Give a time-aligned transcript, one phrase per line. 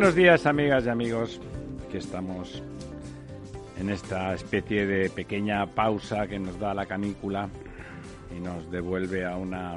[0.00, 1.38] Buenos días, amigas y amigos.
[1.92, 2.62] que estamos
[3.78, 7.50] en esta especie de pequeña pausa que nos da la canícula
[8.34, 9.76] y nos devuelve a una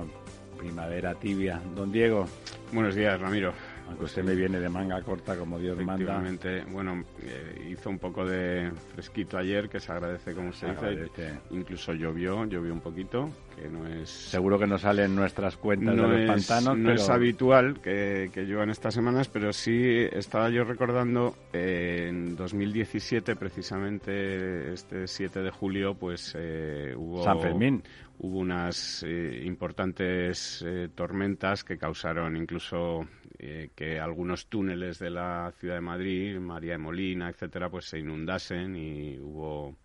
[0.57, 1.59] primavera tibia.
[1.75, 2.25] Don Diego.
[2.71, 3.51] Buenos días, Ramiro.
[3.89, 6.23] Aunque usted me viene de manga corta como Dios manda.
[6.71, 7.52] Bueno, eh,
[7.83, 11.39] hizo un poco de fresquito ayer, que se agradece como se, dice.
[11.51, 14.09] Incluso llovió, llovió un poquito, que no es...
[14.09, 18.69] Seguro que no salen nuestras cuentas de los pantanos, No es habitual que, que lluevan
[18.69, 25.93] estas semanas, pero sí estaba yo recordando eh, en 2017, precisamente este 7 de julio,
[25.93, 27.21] pues eh, hubo...
[27.21, 27.83] San Fermín
[28.19, 29.03] hubo unas
[29.43, 30.63] importantes
[30.95, 33.05] tormentas que causaron incluso
[33.45, 37.99] eh, que algunos túneles de la ciudad de Madrid, María de Molina, etcétera, pues se
[37.99, 39.75] inundasen y hubo,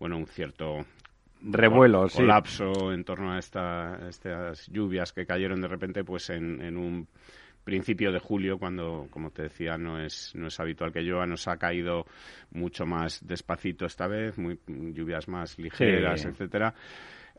[0.00, 0.84] bueno, un cierto
[1.40, 7.06] revuelo, colapso en torno a estas lluvias que cayeron de repente, pues en, un
[7.62, 11.46] principio de julio, cuando, como te decía, no es, no es habitual que llueva, nos
[11.46, 12.04] ha caído
[12.50, 16.74] mucho más despacito esta vez, muy, lluvias más ligeras, etcétera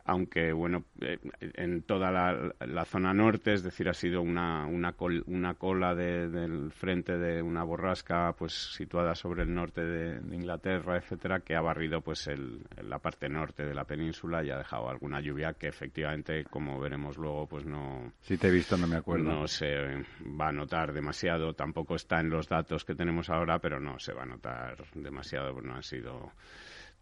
[0.05, 4.95] aunque bueno, eh, en toda la, zona norte, es decir, ha sido una, una,
[5.27, 11.42] una cola del frente de una borrasca pues situada sobre el norte de, Inglaterra, etcétera,
[11.42, 15.21] que ha barrido pues el, la parte norte de la península y ha dejado alguna
[15.21, 18.14] lluvia que efectivamente, como veremos luego, pues no...
[18.21, 19.23] Si te he visto, no me acuerdo.
[19.23, 20.05] No se
[20.39, 24.14] va a notar demasiado, tampoco está en los datos que tenemos ahora, pero no se
[24.14, 26.32] va a notar demasiado, no han sido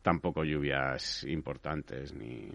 [0.01, 2.49] tampoco lluvias importantes ni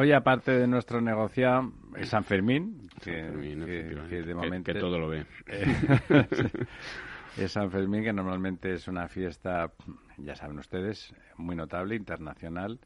[0.00, 4.72] Hoy, aparte de nuestro negocio, es San Fermín, que, de momento...
[4.72, 5.26] Que, todo lo ve.
[7.36, 9.72] es San Fermín, que normalmente es una fiesta,
[10.18, 12.78] ya saben ustedes, muy notable, internacional,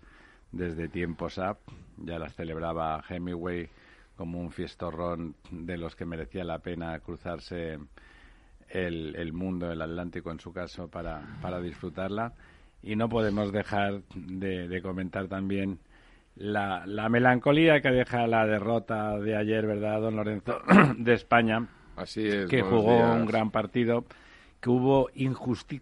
[0.52, 1.58] desde tiempos up.
[1.98, 3.68] Ya la celebraba Hemingway
[4.16, 7.78] como un fiestorrón de los que merecía la pena cruzarse
[8.70, 12.32] el, el mundo, el Atlántico en su caso, para, para disfrutarla.
[12.82, 15.78] Y no podemos dejar de, de comentar también
[16.37, 20.60] la, la melancolía que deja la derrota de ayer, ¿verdad, don Lorenzo?
[20.97, 21.66] de España.
[21.97, 22.48] Así es.
[22.48, 24.04] Que jugó un gran partido,
[24.60, 25.10] que hubo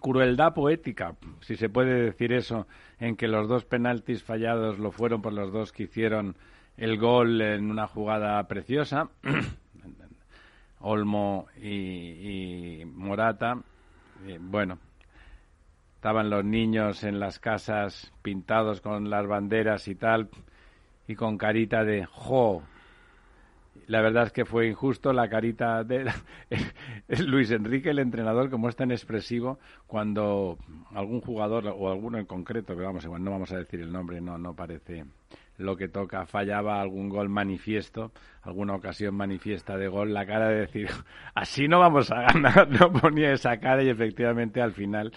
[0.01, 2.67] crueldad poética, si se puede decir eso,
[2.99, 6.37] en que los dos penaltis fallados lo fueron por los dos que hicieron
[6.77, 9.11] el gol en una jugada preciosa.
[10.81, 13.59] Olmo y, Morata.
[14.41, 14.79] bueno,
[16.01, 20.31] estaban los niños en las casas pintados con las banderas y tal,
[21.07, 22.63] y con carita de jo.
[23.87, 26.11] La verdad es que fue injusto la carita de
[27.27, 30.57] Luis Enrique, el entrenador, como es tan expresivo, cuando
[30.95, 34.23] algún jugador, o alguno en concreto, pero vamos, igual no vamos a decir el nombre,
[34.23, 35.05] no, no parece
[35.59, 40.61] lo que toca, fallaba algún gol manifiesto, alguna ocasión manifiesta de gol, la cara de
[40.61, 40.89] decir,
[41.35, 45.13] así no vamos a ganar, no ponía esa cara y efectivamente al final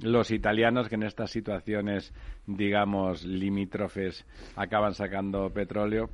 [0.00, 2.12] los italianos que en estas situaciones,
[2.46, 6.10] digamos, limítrofes, acaban sacando petróleo,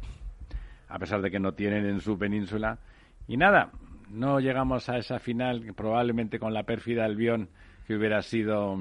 [0.89, 2.79] a pesar de que no tienen en su península.
[3.27, 3.73] Y nada,
[4.11, 7.49] no llegamos a esa final, probablemente con la pérfida Albión,
[7.87, 8.77] que hubiera sido...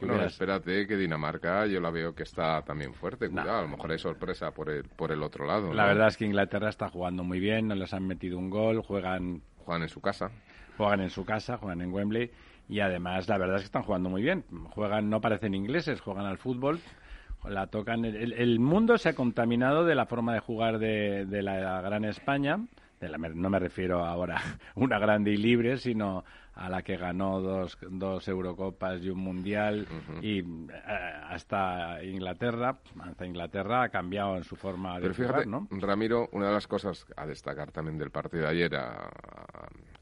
[0.00, 3.92] no, espérate, que Dinamarca yo la veo que está también fuerte, cuidado, a lo mejor
[3.92, 5.72] hay sorpresa por el, por el otro lado.
[5.72, 8.82] La verdad es que Inglaterra está jugando muy bien, no les han metido un gol,
[8.82, 9.42] juegan...
[9.58, 10.30] Juegan en su casa.
[10.76, 12.30] Juegan en su casa, juegan en Wembley
[12.72, 14.44] y además la verdad es que están jugando muy bien.
[14.70, 16.80] Juegan, no parecen ingleses, juegan al fútbol,
[17.44, 18.06] la tocan.
[18.06, 22.60] El, mundo se ha contaminado de la forma de jugar de, de la Gran España.
[22.98, 24.40] De la, no me refiero ahora a
[24.80, 26.24] una grande y libre, sino
[26.54, 29.86] a la que ganó dos, dos Eurocopas y un Mundial
[30.22, 30.44] y eh,
[31.28, 35.68] hasta Inglaterra, hasta Inglaterra ha cambiado en su forma de Pero fíjate, ¿no?
[35.70, 39.10] Ramiro, una de las cosas a destacar también del partido de ayer, a,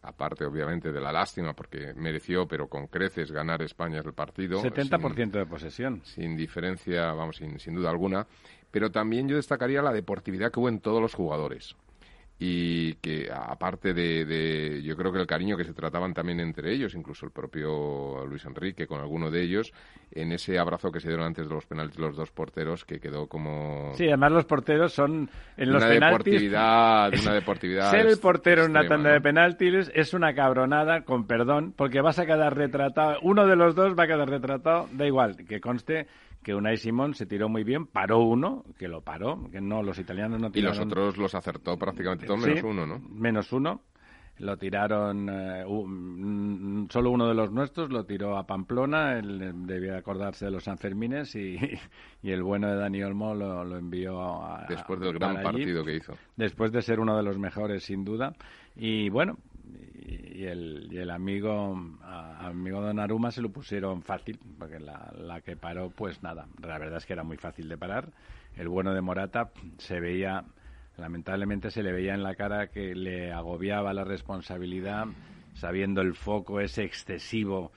[0.02, 4.62] aparte obviamente de la lástima, porque mereció, pero con creces, ganar España el partido.
[4.62, 6.02] 70% de posesión.
[6.05, 8.26] Sin diferencia, vamos, sin, sin duda alguna.
[8.70, 11.76] Pero también yo destacaría la deportividad que hubo en todos los jugadores
[12.43, 16.95] y que aparte de, yo creo que el cariño que se trataban también entre ellos,
[16.95, 19.75] incluso el propio Luis Enrique con alguno de ellos,
[20.11, 23.27] en ese abrazo que se dieron antes de los penaltis los dos porteros, que quedó
[23.27, 23.93] como...
[23.95, 25.29] Sí, además los porteros son
[25.59, 26.25] en los una penaltis...
[26.33, 27.91] Deportividad, una deportividad...
[27.91, 32.19] Ser el portero en una tanda de penaltis es una cabronada, con perdón, porque vas
[32.19, 36.07] a quedar retratado, uno de los dos va a quedar retratado, da igual, que conste
[36.43, 39.99] que Unai Simón se tiró muy bien, paró uno, que lo paró, que no, los
[39.99, 40.75] italianos no tiraron...
[40.75, 42.99] Y los otros los acertó prácticamente todos, menos uno, ¿no?
[43.11, 43.83] Menos uno.
[44.39, 45.65] Lo tiraron, eh,
[46.89, 51.35] solo uno de los nuestros lo tiró a Pamplona, él debía acordarse de los Sanfermines
[51.37, 51.59] y,
[52.23, 54.65] y el bueno de Dani Olmo lo, envió a...
[54.67, 56.15] Después del gran partido que hizo.
[56.37, 58.33] Después de ser uno de los mejores, sin duda.
[58.77, 59.37] Y bueno,
[60.40, 65.40] y el, y el amigo amigo Don Aruma se lo pusieron fácil, porque la, la
[65.40, 68.11] que paró, pues nada, la verdad es que era muy fácil de parar.
[68.56, 70.44] El bueno de Morata se veía,
[70.96, 75.06] lamentablemente se le veía en la cara que le agobiaba la responsabilidad,
[75.55, 77.72] sabiendo el foco ese excesivo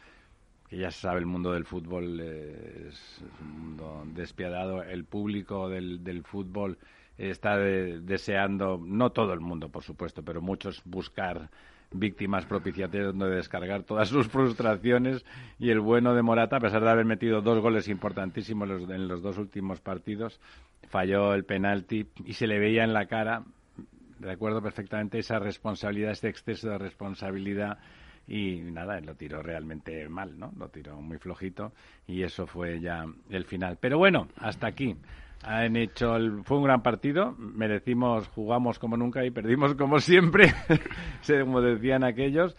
[0.69, 4.81] que ya se sabe el mundo del fútbol es, un mundo despiadado.
[4.81, 6.79] El público del, del fútbol
[7.17, 11.49] está deseando, no todo el mundo, por supuesto, pero muchos buscar
[11.93, 15.25] víctimas propiciatorias donde descargar todas sus frustraciones
[15.59, 19.21] y el bueno de Morata, a pesar de haber metido dos goles importantísimos en los
[19.21, 20.39] dos últimos partidos,
[20.89, 23.43] falló el penalti y se le veía en la cara,
[24.19, 27.77] recuerdo perfectamente esa responsabilidad, ese exceso de responsabilidad
[28.27, 30.53] y nada, lo tiró realmente mal, ¿no?
[30.57, 31.73] Lo tiró muy flojito
[32.07, 33.77] y eso fue ya el final.
[33.81, 34.95] Pero bueno, hasta aquí
[35.43, 40.53] han hecho el, fue un gran partido merecimos jugamos como nunca y perdimos como siempre
[41.43, 42.55] como decían aquellos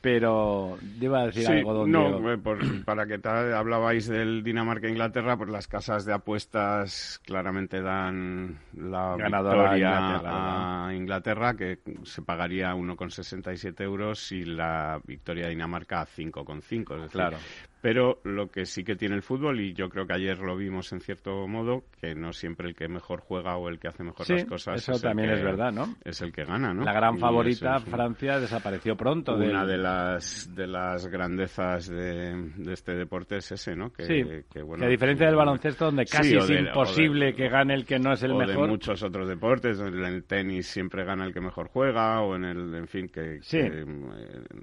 [0.00, 2.38] pero iba a decir algo donde no eh,
[2.84, 9.16] para que tal hablabais del Dinamarca Inglaterra pues las casas de apuestas claramente dan la
[9.16, 16.06] Ganadora victoria a Inglaterra, que se pagaría 1,67 euros y la victoria de Dinamarca a
[16.06, 17.38] 5,5 claro
[17.80, 20.92] pero lo que sí que tiene el fútbol, y yo creo que ayer lo vimos
[20.92, 24.28] en cierto modo, que no siempre el que mejor juega o el que hace mejor
[24.28, 24.88] las cosas.
[24.88, 25.94] Eso también es verdad, ¿no?
[26.04, 26.84] Es el que gana, ¿no?
[26.84, 29.34] La gran favorita, Francia, desapareció pronto.
[29.34, 33.92] Una de las, de las grandezas de, este deporte es ese, ¿no?
[33.92, 34.22] Que, sí.
[34.50, 38.12] Que, bueno, a diferencia del baloncesto, donde casi es imposible que gane el que no
[38.12, 38.66] es el o mejor.
[38.66, 42.44] de muchos otros deportes, en el tenis siempre gana el que mejor juega, o en
[42.44, 43.84] el, en fin, que, eh,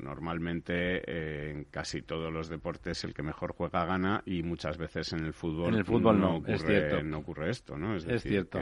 [0.01, 5.13] normalmente eh, en casi todos los deportes el que mejor juega gana y muchas veces
[5.13, 7.03] en el fútbol, en el fútbol no, ocurre, es cierto.
[7.03, 7.95] no ocurre esto, ¿no?
[7.95, 8.59] Es, cierto.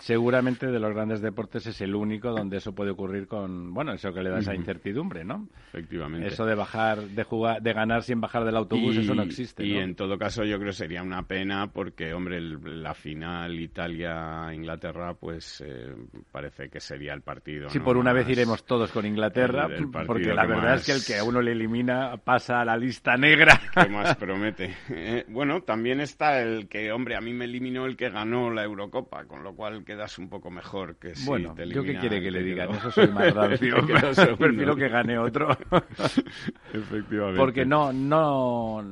[0.00, 4.12] Seguramente de los grandes deportes es el único donde eso puede ocurrir con, bueno, eso
[4.12, 5.48] que le da esa incertidumbre, ¿no?
[5.68, 6.28] Efectivamente.
[6.28, 9.64] Eso de bajar, de jugar, de ganar sin bajar del autobús, eso no existe.
[9.64, 15.14] Y en todo caso yo creo que sería una pena porque, hombre, la final Italia-Inglaterra,
[15.14, 15.94] pues eh,
[16.30, 17.68] parece que sería el partido.
[17.70, 19.68] Sí, por una vez iremos todos con Inglaterra,
[20.06, 23.16] porque la verdad es que el que a uno le elimina pasa a la lista
[23.16, 23.60] negra.
[23.74, 24.74] ¿Qué más promete?
[24.90, 28.64] Eh, bueno, también está el que, hombre, a mí me eliminó el que ganó la
[28.64, 32.20] Eurocopa, con lo cual quedas un poco mejor que si bueno, te ¿yo qué quiere
[32.20, 32.70] que le digan?
[32.70, 33.76] Eso soy más rancio.
[34.38, 35.50] Prefiero que gane otro.
[36.72, 37.38] Efectivamente.
[37.38, 38.82] Porque no, no,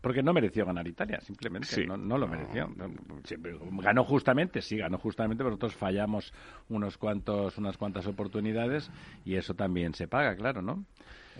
[0.00, 1.86] porque no mereció ganar Italia, simplemente.
[1.86, 2.68] No, no, lo mereció.
[3.82, 6.32] Ganó justamente, sí, ganó justamente, pero nosotros fallamos
[6.68, 8.90] unos cuantos, unas cuantas oportunidades
[9.24, 10.84] y eso también se paga, claro, ¿no?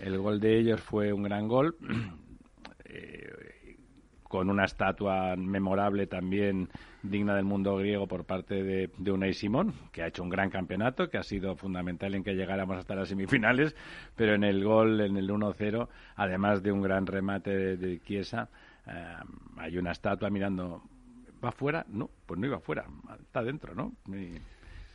[0.01, 1.75] El gol de ellos fue un gran gol.
[2.91, 3.58] Eh,
[4.29, 6.69] con una estatua memorable también
[7.01, 10.51] digna del mundo griego por parte de, de Unai Simón, que ha hecho un gran
[10.51, 13.75] campeonato, que ha sido fundamental en que llegáramos hasta las semifinales,
[14.15, 18.49] pero en el gol, en el 1-0, además de un gran remate de, de Chiesa,
[18.85, 19.15] eh,
[19.57, 20.83] hay una estatua mirando,
[21.43, 21.83] ¿va fuera?
[21.89, 22.85] No, pues no iba fuera,
[23.19, 23.93] está dentro, ¿no?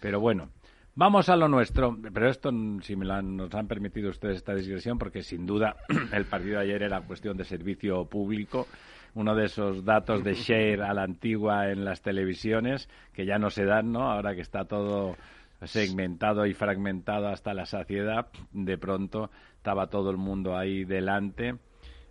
[0.01, 0.49] pero bueno.
[0.97, 5.25] Vamos a lo nuestro, pero esto si me nos han permitido ustedes esta digresión, porque
[5.25, 5.75] sin duda
[6.13, 8.69] el partido de ayer era cuestión de servicio público
[9.15, 13.51] uno de esos datos de share a la antigua en las televisiones que ya no
[13.51, 14.11] se dan, ¿no?
[14.11, 15.17] Ahora que está todo
[15.63, 21.57] segmentado y fragmentado hasta la saciedad, de pronto estaba todo el mundo ahí delante.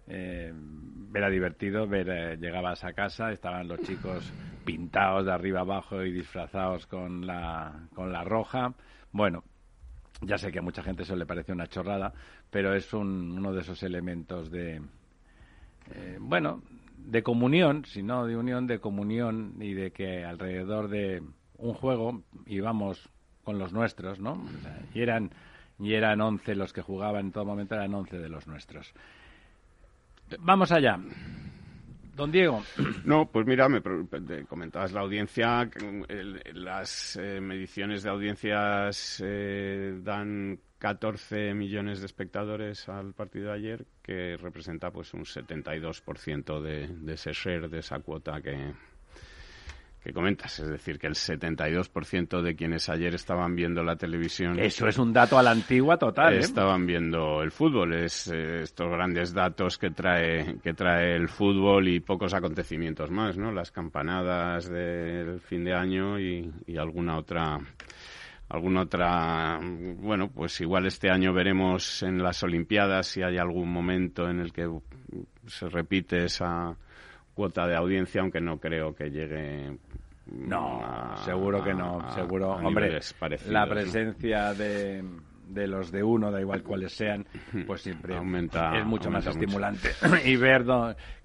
[0.08, 0.52] Eh,
[1.14, 4.34] era divertido ver, eh, llegabas a casa, estaban los chicos
[4.66, 8.74] pintados de arriba abajo y disfrazados con la, con la roja.
[9.12, 9.44] Bueno,
[10.22, 12.14] ya sé que a mucha gente eso le parece una chorrada,
[12.50, 14.82] pero es uno de esos elementos de,
[15.92, 16.64] eh, bueno,
[17.06, 21.22] de comunión, sino de unión, de comunión y de que alrededor de
[21.58, 23.10] un juego íbamos
[23.44, 24.44] con los nuestros, ¿no?
[24.94, 25.32] y eran
[25.80, 28.94] y eran 11 los que jugaban en todo momento, eran 11 de los nuestros.
[30.40, 31.00] Vamos allá.
[32.16, 32.64] Don Diego.
[33.06, 33.82] No, pues mira, me
[34.48, 35.70] comentabas la audiencia,
[36.54, 43.86] las eh, mediciones de audiencias eh, dan 14 millones de espectadores al partido de ayer,
[44.02, 48.74] que representa pues un 72% de, de ese share, de esa cuota que,
[50.04, 54.60] que comentas, es decir, que el 72% de quienes ayer estaban viendo la televisión.
[54.60, 56.34] Eso es un dato a la antigua total.
[56.34, 56.40] ¿eh?
[56.40, 61.88] Estaban viendo el fútbol, es eh, estos grandes datos que trae que trae el fútbol
[61.88, 63.54] y pocos acontecimientos más, ¿no?
[63.54, 67.62] Las campanadas del fin de año y, y alguna otra
[68.54, 74.30] alguna otra bueno pues igual este año veremos en las olimpiadas si hay algún momento
[74.30, 74.70] en el que
[75.48, 76.78] se repite esa
[77.34, 79.78] cuota de audiencia, aunque no creo que llegue.
[80.26, 82.52] No, seguro que no, seguro.
[82.52, 83.00] Hombre,
[83.48, 85.04] la presencia de
[85.48, 87.26] de los de uno, da igual cuáles sean,
[87.68, 89.92] pues siempre aumenta, es mucho más estimulante.
[90.26, 90.64] y ver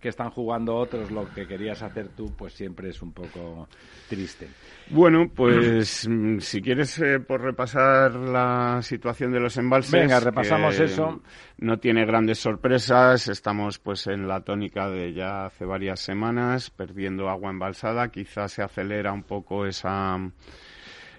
[0.01, 3.69] que están jugando otros lo que querías hacer tú, pues siempre es un poco
[4.09, 4.49] triste.
[4.91, 9.93] Bueno, pues mm, si quieres eh, por repasar la situación de los embalses.
[9.93, 11.21] Venga, repasamos eso.
[11.59, 13.29] No tiene grandes sorpresas.
[13.29, 18.09] Estamos pues en la tónica de ya hace varias semanas perdiendo agua embalsada.
[18.09, 20.19] Quizás se acelera un poco esa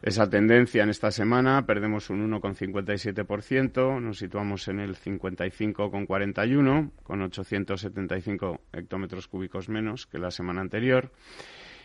[0.02, 1.66] esa tendencia en esta semana.
[1.66, 10.32] Perdemos un 1,57%, nos situamos en el 55,41, con 875 hectómetros cúbicos menos que la
[10.32, 11.12] semana anterior.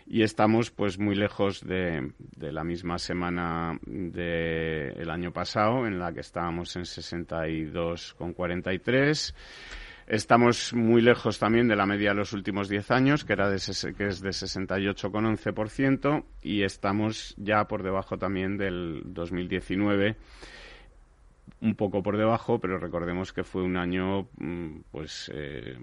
[0.07, 6.13] Y estamos pues muy lejos de, de la misma semana del año pasado, en la
[6.13, 9.33] que estábamos en 62,43
[10.07, 13.57] Estamos muy lejos también de la media de los últimos 10 años, que, era de,
[13.97, 20.15] que es de 68,11%, y estamos ya por debajo también del 2019
[21.61, 25.77] un poco por debajo, pero recordemos que fue un año mm, pues eh,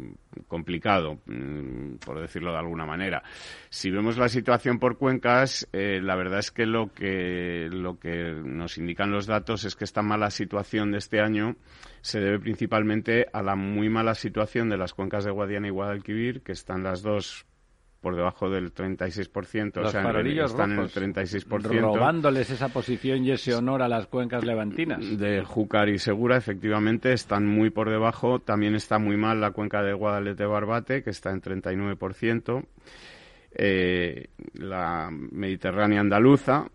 [0.46, 3.22] complicado, mm, por decirlo de alguna manera.
[3.68, 8.32] Si vemos la situación por cuencas, eh, la verdad es que lo que lo que
[8.32, 11.56] nos indican los datos es que esta mala situación de este año
[12.00, 16.42] se debe principalmente a la muy mala situación de las cuencas de Guadiana y Guadalquivir,
[16.42, 17.46] que están las dos
[18.02, 20.00] por debajo del 36%, Los o sea,
[20.44, 21.80] están en el 36%.
[21.80, 25.18] Robándoles esa posición y ese honor a las cuencas levantinas.
[25.18, 28.40] De Júcar y Segura, efectivamente, están muy por debajo.
[28.40, 32.64] También está muy mal la cuenca de Guadalete-Barbate, que está en 39%.
[33.54, 36.66] Eh, la Mediterránea andaluza,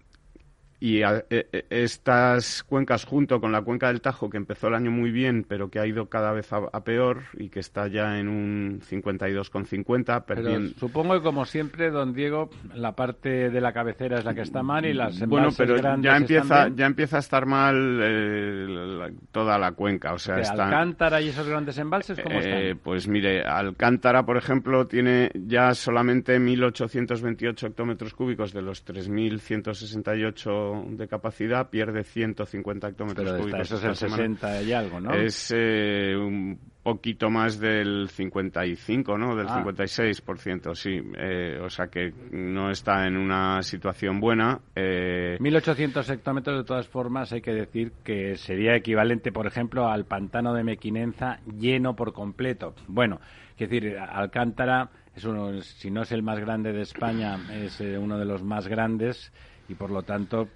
[0.79, 4.91] y e, e, estas cuencas, junto con la cuenca del Tajo, que empezó el año
[4.91, 8.27] muy bien, pero que ha ido cada vez a, peor y que está ya en
[8.27, 10.23] un 52,50.
[10.27, 14.41] Pero supongo que, como siempre, don Diego, la parte de la cabecera es la que
[14.41, 19.57] está mal y las Bueno, pero ya empieza, ya empieza a estar mal eh, toda
[19.57, 20.13] la cuenca.
[20.13, 22.79] O sea, está, ¿Alcántara y esos grandes embalses cómo eh, están?
[22.83, 31.07] Pues mire, Alcántara, por ejemplo, tiene ya solamente 1.828 hectómetros cúbicos de los 3.168 de
[31.07, 33.61] capacidad pierde 150 hectómetros cúbicos.
[33.61, 35.13] Eso es el 60 y algo, ¿no?
[35.13, 39.35] Es eh, un poquito más del 55, ¿no?
[39.35, 40.75] Del 56%, ah.
[40.75, 41.01] sí.
[41.17, 44.59] Eh, o sea que no está en una situación buena.
[44.75, 45.37] Eh...
[45.39, 50.53] 1.800 hectómetros, de todas formas, hay que decir que sería equivalente, por ejemplo, al pantano
[50.53, 52.73] de Mequinenza lleno por completo.
[52.87, 53.19] Bueno,
[53.57, 57.97] es decir, Alcántara es uno, si no es el más grande de España, es eh,
[57.97, 59.33] uno de los más grandes
[59.69, 60.49] y por lo tanto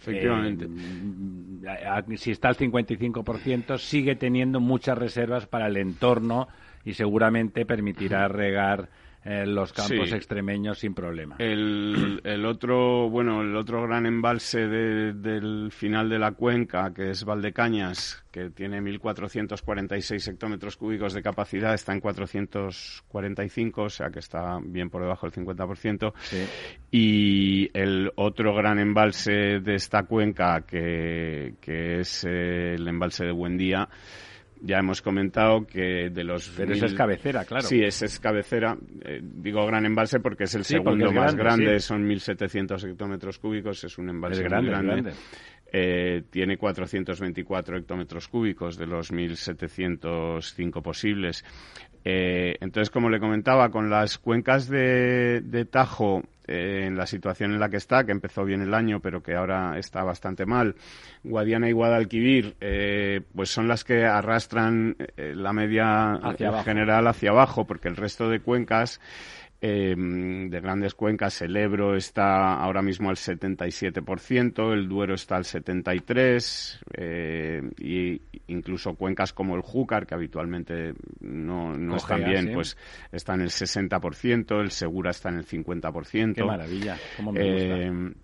[0.00, 0.66] Efectivamente.
[0.66, 6.48] Eh, si está al 55%, sigue teniendo muchas reservas para el entorno
[6.84, 8.88] y seguramente permitirá regar
[9.22, 11.36] eh, los campos extremeños sin problema.
[11.38, 17.24] El, el, otro, bueno, el otro gran embalse del final de la cuenca, que es
[17.24, 24.58] Valdecañas, que tiene 1.446 hectómetros cúbicos de capacidad, está en 445, o sea que está
[24.64, 26.14] bien por debajo del 50%.
[26.90, 33.86] Y el otro gran embalse de esta cuenca, que, que es el embalse de Buendía,
[34.60, 36.48] ya hemos comentado que de los...
[36.56, 37.66] Pero es cabecera, claro.
[37.66, 38.76] Sí, es cabecera.
[39.02, 43.98] Eh, digo gran embalse porque es el segundo más grande, son 1.700 hectómetros cúbicos, es
[43.98, 45.12] un embalse grande, grande.
[45.72, 51.44] Eh, tiene 424 hectómetros cúbicos de los 1.705 posibles.
[52.04, 57.52] Eh, entonces, como le comentaba, con las cuencas de, de Tajo eh, en la situación
[57.52, 60.76] en la que está, que empezó bien el año, pero que ahora está bastante mal,
[61.22, 66.18] Guadiana y Guadalquivir, eh, pues son las que arrastran la media
[66.64, 69.00] general hacia abajo, porque el resto de cuencas
[69.62, 75.44] Em, de grandes cuencas, el Ebro está ahora mismo al 77%, el Duero está al
[75.44, 82.78] 73%, eh, y incluso cuencas como el Júcar, que habitualmente no, no están bien, pues
[83.12, 86.34] está en el 60%, el Segura está en el 50%.
[86.36, 86.96] Qué maravilla,
[87.34, 88.14] em,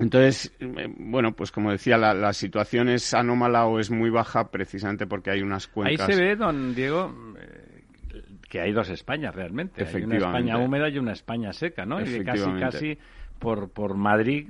[0.00, 5.06] entonces, eh, bueno, pues como decía, la, situación es anómala o es muy baja precisamente
[5.06, 6.08] porque hay unas cuencas.
[6.08, 7.14] Ahí se ve, don Diego,
[8.52, 9.82] que hay dos Españas realmente.
[9.82, 12.02] Hay una España húmeda y una España seca, ¿no?
[12.02, 12.98] Y casi, casi
[13.42, 14.46] por, por Madrid,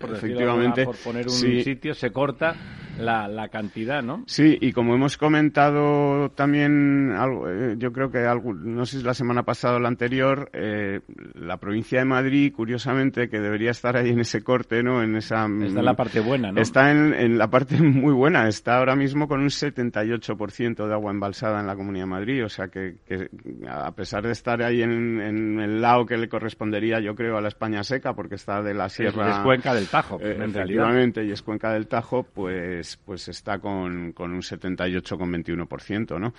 [0.00, 2.56] por, Efectivamente, por poner un sitio, se corta
[2.98, 4.24] la, la, cantidad, ¿no?
[4.26, 9.04] Sí, y como hemos comentado también, algo, eh, yo creo que algo, no sé si
[9.04, 11.00] la semana pasada o la anterior, eh,
[11.34, 15.02] la provincia de Madrid, curiosamente, que debería estar ahí en ese corte, ¿no?
[15.02, 16.60] En esa, está en la parte buena, ¿no?
[16.60, 21.12] Está en, en la parte muy buena, está ahora mismo con un 78% de agua
[21.12, 23.28] embalsada en la Comunidad de Madrid, o sea que, que
[23.68, 27.40] a pesar de estar ahí en, en el lado que le correspondería, yo creo, a
[27.40, 29.28] la España seca, porque que está de la sierra.
[29.28, 33.58] Es, cuenca del Tajo, eh, en efectivamente, y es cuenca del Tajo, pues, pues está
[33.58, 36.32] con, con un 78,21%, ¿no?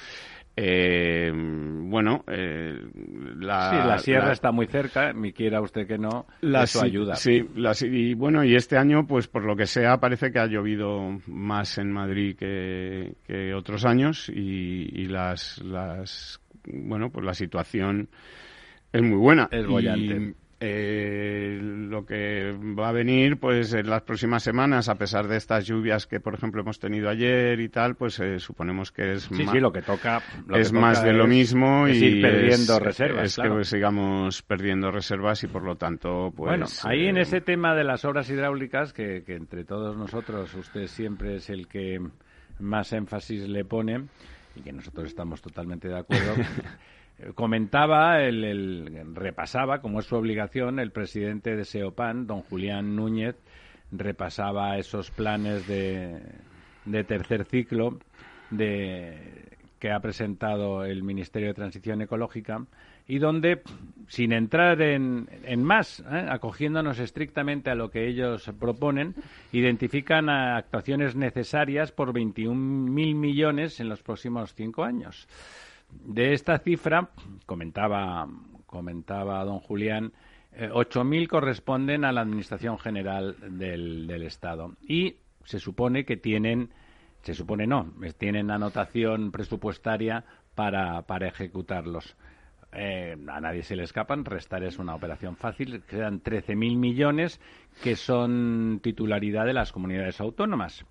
[0.55, 2.79] Eh, bueno, eh,
[3.37, 7.15] la, sí, la sierra está muy cerca, ni quiera usted que no, la, eso ayuda.
[7.15, 7.47] Sí,
[7.83, 11.77] y bueno, y este año, pues por lo que sea, parece que ha llovido más
[11.77, 18.09] en Madrid que, que otros años y, y las, las, bueno, pues la situación
[18.91, 19.47] es muy buena.
[19.51, 20.33] Es bollante.
[20.65, 25.65] Eh, lo que va a venir pues en las próximas semanas a pesar de estas
[25.65, 29.53] lluvias que por ejemplo hemos tenido ayer y tal pues eh, suponemos que es más,
[29.55, 30.21] lo que toca
[30.55, 35.47] es más de lo mismo y ir perdiendo reservas es que sigamos perdiendo reservas y
[35.47, 39.23] por lo tanto pues bueno ahí en eh, ese tema de las obras hidráulicas que,
[39.25, 41.99] que entre todos nosotros usted siempre es el que
[42.59, 44.05] más énfasis le pone
[44.55, 46.35] y que nosotros estamos totalmente de acuerdo
[47.35, 53.35] comentaba, el, repasaba, como es su obligación, el presidente de SEOPAN, don Julián Núñez,
[53.91, 56.21] repasaba esos planes de,
[56.85, 57.99] de tercer ciclo
[58.49, 59.53] de,
[59.83, 62.65] que ha presentado el Ministerio de Transición Ecológica
[63.05, 63.61] y donde,
[64.07, 66.25] sin entrar en, en más, ¿eh?
[66.29, 69.13] acogiéndonos estrictamente a lo que ellos proponen,
[69.51, 72.53] identifican actuaciones necesarias por 21.000
[73.13, 75.27] millones en los próximos cinco años.
[76.05, 77.09] De esta cifra,
[77.45, 78.27] comentaba,
[78.65, 80.13] comentaba don Julián,
[80.53, 84.75] eh, ocho 8.000 corresponden a la Administración General del, del Estado.
[84.87, 86.69] Y se supone que tienen,
[87.21, 90.25] se supone no, tienen anotación presupuestaria
[90.55, 92.15] para, para ejecutarlos.
[92.73, 97.39] Eh, a nadie se le escapan, restar es una operación fácil, quedan 13.000 millones
[97.83, 100.85] que son titularidad de las comunidades autónomas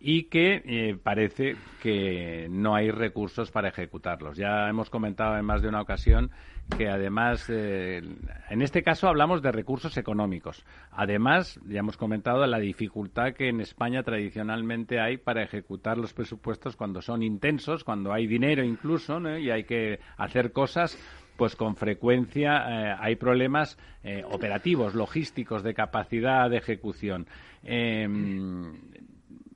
[0.00, 4.36] y que eh, parece que no hay recursos para ejecutarlos.
[4.36, 6.30] Ya hemos comentado en más de una ocasión
[6.76, 8.02] que además, eh,
[8.50, 10.64] en este caso hablamos de recursos económicos.
[10.92, 16.76] Además, ya hemos comentado la dificultad que en España tradicionalmente hay para ejecutar los presupuestos
[16.76, 20.98] cuando son intensos, cuando hay dinero incluso, y hay que hacer cosas
[21.36, 23.78] pues con frecuencia eh, hay problemas
[24.30, 27.26] operativos, logísticos, de capacidad de ejecución.
[27.62, 28.72] Em,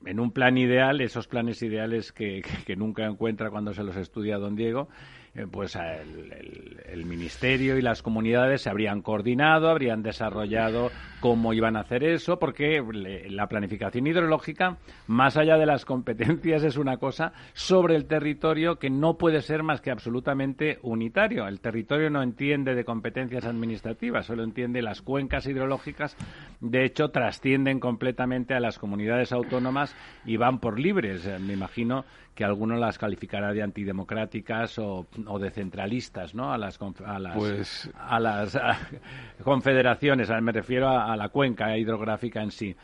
[0.07, 4.39] en un plan ideal, esos planes ideales que, que, nunca encuentra cuando se los estudia
[4.39, 4.89] don Diego,
[5.35, 10.91] eh, pues el, Ministerio y las comunidades se habrían coordinado, habrían desarrollado
[11.21, 12.83] cómo iban a hacer eso, porque
[13.29, 18.89] la planificación hidrológica, más allá de las competencias, es una cosa sobre el territorio que
[18.89, 21.47] no puede ser más que absolutamente unitario.
[21.49, 26.17] El territorio no entiende de competencias administrativas, solo entiende las cuencas hidrológicas.
[26.61, 31.29] De hecho, trascienden completamente a las comunidades autónomas y van por libres.
[31.41, 35.07] Me imagino que alguno las calificará de antidemocráticas o,
[35.39, 36.53] de centralistas, ¿no?
[36.53, 38.59] A las, a las, pues a las
[39.45, 42.75] confederaciones, me refiero a, la cuenca hidrográfica en sí.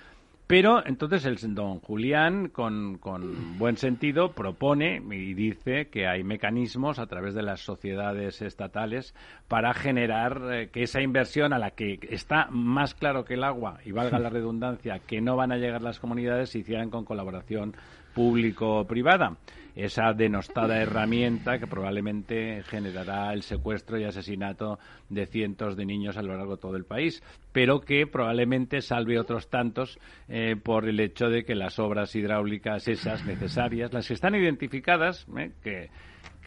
[0.47, 6.99] Pero entonces el don Julián, con, con, buen sentido, propone y dice que hay mecanismos
[6.99, 9.15] a través de las sociedades estatales
[9.47, 13.81] para generar eh, que esa inversión a la que está más claro que el agua,
[13.85, 17.75] y valga la redundancia, que no van a llegar las comunidades, se hicieran con colaboración
[18.19, 19.37] público-privada.
[19.77, 26.23] Esa denostada herramienta que probablemente generará el secuestro y asesinato de cientos de niños a
[26.23, 30.99] lo largo de todo el país, pero que probablemente salve otros tantos eh, por el
[30.99, 35.91] hecho de que las obras hidráulicas esas necesarias, las que están identificadas, eh, que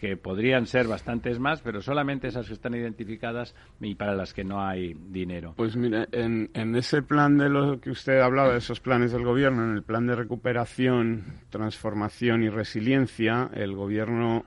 [0.02, 4.42] que podrían ser bastantes más, pero solamente esas que están identificadas y para las que
[4.42, 5.54] no hay dinero.
[5.56, 9.12] Pues mire, en, en ese plan de lo que usted ha hablado, de esos planes
[9.12, 14.44] del gobierno, en el plan de recuperación, transformación y resiliencia, el gobierno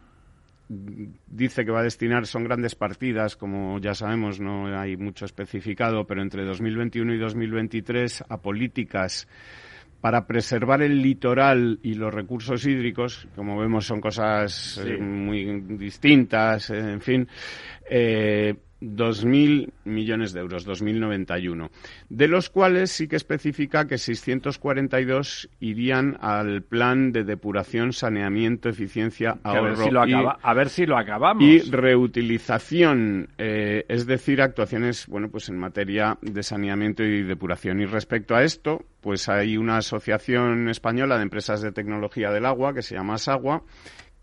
[0.68, 6.06] dice que va a destinar, son grandes partidas, como ya sabemos, no hay mucho especificado,
[6.06, 9.26] pero entre 2021 y 2023 a políticas
[10.06, 16.70] para preservar el litoral y los recursos hídricos, como vemos son cosas eh, muy distintas,
[16.70, 17.28] eh, en fin,
[17.90, 18.54] eh,
[18.86, 21.70] 2.000 millones de euros, 2.091,
[22.10, 29.38] de los cuales sí que especifica que 642 irían al plan de depuración, saneamiento, eficiencia,
[29.44, 31.44] ahorro a ver si lo, y, a ver si lo acabamos.
[31.44, 37.82] Y reutilización, eh, es decir, actuaciones bueno, pues en materia de saneamiento y depuración.
[37.82, 42.74] Y respecto a esto, pues hay una asociación española de empresas de tecnología del agua
[42.74, 43.64] que se llama SAGUA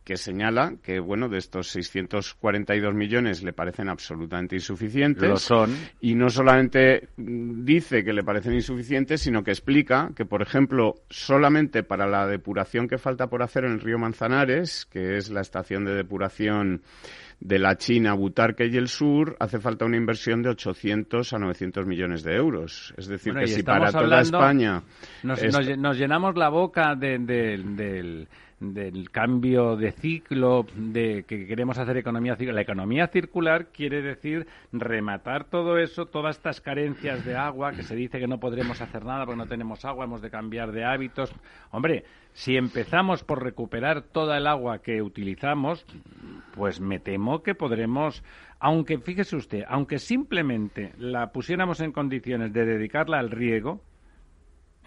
[0.04, 5.28] que señala que, bueno, de estos 642 millones le parecen absolutamente insuficientes.
[5.28, 5.76] Lo son.
[6.00, 11.82] Y no solamente dice que le parecen insuficientes, sino que explica que, por ejemplo, solamente
[11.84, 15.84] para la depuración que falta por hacer en el río Manzanares, que es la estación
[15.84, 16.82] de depuración
[17.38, 21.86] de la China, Butarque y el sur, hace falta una inversión de 800 a 900
[21.86, 22.94] millones de euros.
[22.96, 24.82] Es decir, que si para toda España...
[25.22, 25.42] Nos,
[25.78, 28.28] nos, llenamos la boca de, del
[28.62, 32.54] del cambio de ciclo, de que queremos hacer economía circular.
[32.54, 37.96] La economía circular quiere decir rematar todo eso, todas estas carencias de agua, que se
[37.96, 41.34] dice que no podremos hacer nada porque no tenemos agua, hemos de cambiar de hábitos.
[41.70, 45.84] Hombre, si empezamos por recuperar toda el agua que utilizamos,
[46.54, 48.22] pues me temo que podremos,
[48.60, 53.82] aunque fíjese usted, aunque simplemente la pusiéramos en condiciones de dedicarla al riego,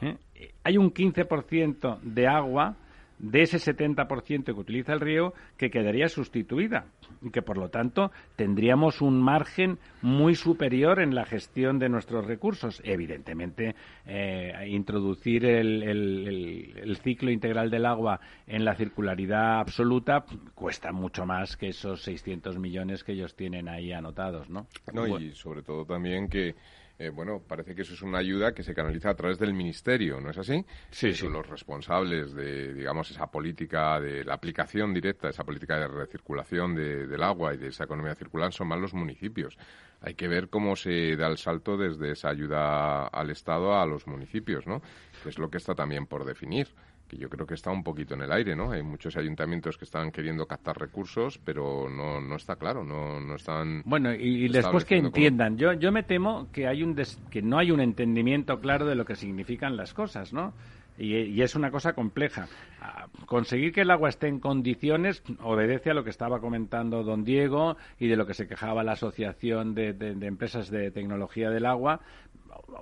[0.02, 0.18] ¿eh?
[0.64, 2.78] hay un 15% de agua
[3.20, 6.86] de ese 70% que utiliza el río que quedaría sustituida
[7.22, 12.26] y que por lo tanto tendríamos un margen muy superior en la gestión de nuestros
[12.26, 12.82] recursos.
[12.84, 13.76] Evidentemente,
[14.06, 21.58] eh, introducir el, el, ciclo integral del agua en la circularidad absoluta cuesta mucho más
[21.58, 24.68] que esos 600 millones que ellos tienen ahí anotados, ¿no?
[24.94, 26.56] no y sobre todo también que
[26.98, 30.22] eh, bueno, parece que eso es una ayuda que se canaliza a través del ministerio,
[30.22, 30.66] ¿no es así?
[30.92, 31.28] Sí, sí.
[31.28, 37.22] los responsables de, digamos, esa política de la aplicación directa, esa política de recirculación del
[37.22, 39.58] agua y de esa economía circular son más los municipios.
[40.02, 44.08] Hay que ver cómo se da el salto desde esa ayuda al Estado a los
[44.08, 44.82] municipios, ¿no?
[45.22, 46.70] Que es lo que está también por definir
[47.08, 48.72] que yo creo que está un poquito en el aire, ¿no?
[48.72, 53.36] Hay muchos ayuntamientos que están queriendo captar recursos, pero no, no está claro, no, no
[53.36, 53.84] están...
[53.86, 56.96] Bueno, y, después que entiendan, yo, yo me temo que, hay un
[57.30, 60.54] que no hay un entendimiento claro de lo que significan las cosas, ¿no?
[60.98, 62.48] Y, es una cosa compleja.
[62.82, 67.26] Ah, conseguir que el agua esté en condiciones obedece a lo que estaba comentando don
[67.26, 71.66] Diego y de lo que se quejaba la Asociación de, de Empresas de Tecnología del
[71.66, 72.00] Agua,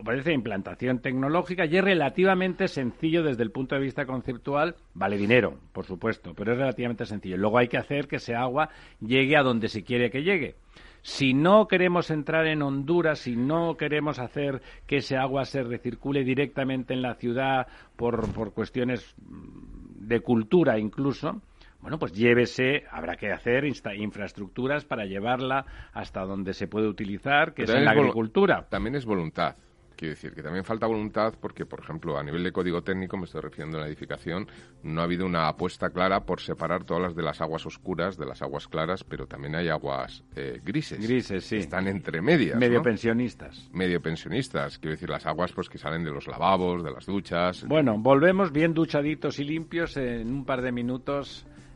[0.03, 4.75] parece implantación tecnológica y es relativamente sencillo desde el punto de vista conceptual.
[4.93, 7.38] Vale dinero, por supuesto, pero es relativamente sencillo.
[7.38, 10.55] Luego hay que hacer que ese agua llegue a donde se quiere que llegue.
[11.01, 16.23] Si no queremos entrar en Honduras, si no queremos hacer que ese agua se recircule
[16.23, 21.41] directamente en la ciudad por, por cuestiones de cultura incluso,
[21.84, 27.63] bueno, pues llévese, habrá que hacer infraestructuras para llevarla hasta donde se puede utilizar, que
[27.63, 28.65] es en la agricultura.
[28.69, 29.58] También es voluntad.
[29.98, 33.26] Quiero decir que también falta voluntad porque, por ejemplo, a nivel de código técnico, me
[33.26, 34.48] estoy refiriendo a la edificación,
[34.82, 38.26] no ha habido una apuesta clara por separar todas las de las aguas oscuras de
[38.26, 41.06] las aguas claras, pero también hay aguas eh, grises.
[41.06, 41.58] Grises, sí.
[41.58, 42.58] Están entre medias.
[42.58, 43.69] Medio pensionistas.
[43.74, 44.80] Medio pensionistas.
[44.80, 47.65] Quiero decir, las aguas pues que salen de los lavabos, de las duchas.
[47.67, 51.46] Bueno, volvemos bien duchaditos y limpios en un par de minutos.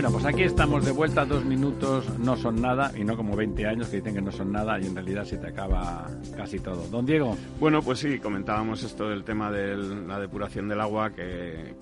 [0.00, 3.66] Bueno, pues aquí estamos de vuelta, dos minutos no son nada, y no como 20
[3.66, 6.88] años que dicen que no son nada, y en realidad se te acaba casi todo.
[6.88, 7.36] Don Diego.
[7.58, 11.74] Bueno, pues sí, comentábamos esto del tema de la depuración del agua, que,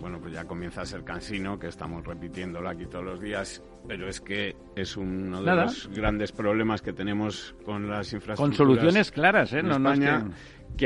[0.00, 4.08] bueno, pues ya comienza a ser cansino, que estamos repitiéndolo aquí todos los días, pero
[4.08, 8.38] es que es uno de los grandes problemas que tenemos con las infraestructuras.
[8.38, 9.62] Con soluciones claras, ¿eh?
[9.62, 10.30] no, España, que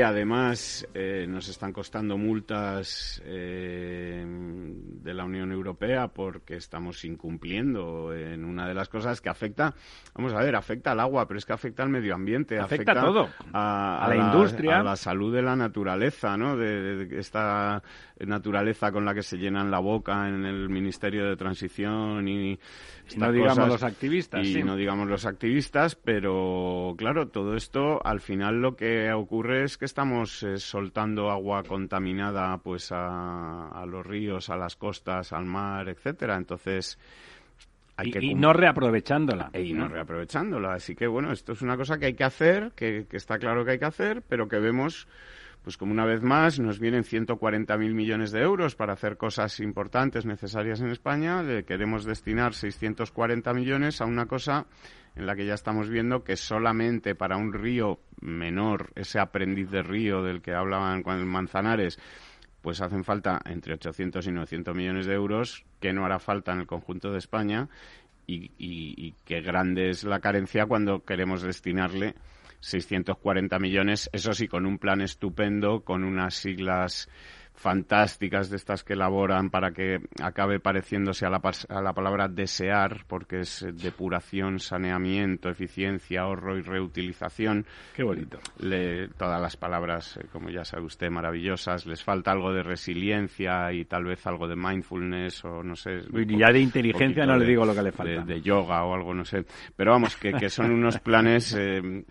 [0.03, 8.45] además eh, nos están costando multas eh, de la Unión Europea porque estamos incumpliendo en
[8.45, 9.73] una de las cosas que afecta,
[10.13, 13.01] vamos a ver, afecta al agua, pero es que afecta al medio ambiente, afecta, a
[13.01, 16.55] todo, a, la, industria, a la salud de la naturaleza, ¿no?
[16.55, 17.81] De, esta
[18.19, 22.59] naturaleza con la que se llenan la boca en el Ministerio de Transición y
[23.15, 28.61] no digamos los activistas, y no digamos los activistas, pero claro, todo esto al final
[28.61, 34.57] lo que ocurre es que estamos eh, soltando agua contaminada pues a, los ríos, a
[34.57, 36.35] las costas, al mar, etcétera.
[36.35, 36.97] Entonces,
[37.95, 39.51] hay y, que y no reaprovechándola.
[39.53, 40.73] Y no reaprovechándola.
[40.73, 43.71] Así que bueno, esto es una cosa que hay que hacer, que, está claro que
[43.71, 45.07] hay que hacer, pero que vemos
[45.67, 50.25] pues como una vez más nos vienen 140.000 millones de euros para hacer cosas importantes,
[50.25, 54.65] necesarias en España, le queremos destinar 640 millones a una cosa
[55.13, 59.83] en la que ya estamos viendo que solamente para un río menor, ese aprendiz de
[59.83, 61.99] río del que hablaban con el Manzanares,
[62.61, 66.59] pues hacen falta entre 800 y 900 millones de euros, que no hará falta en
[66.61, 67.67] el conjunto de España,
[68.25, 72.15] y, y, qué grande es la carencia cuando queremos destinarle
[72.59, 77.09] 640 millones, eso sí, con un plan estupendo, con unas siglas
[77.57, 83.03] fantásticas de estas que elaboran para que acabe pareciéndose a la, a la palabra desear,
[83.07, 87.65] porque es depuración, saneamiento, eficiencia, ahorro y reutilización.
[87.95, 88.37] Qué bonito.
[89.17, 91.87] todas las palabras, eh, como ya sabe usted, maravillosas.
[91.87, 96.01] Les falta algo de resiliencia y tal vez algo de mindfulness o no sé.
[96.13, 98.23] Y ya de inteligencia no le digo lo que le falta.
[98.23, 99.45] De, yoga o algo, no sé.
[99.75, 102.03] Pero vamos, que, que son unos planes eh,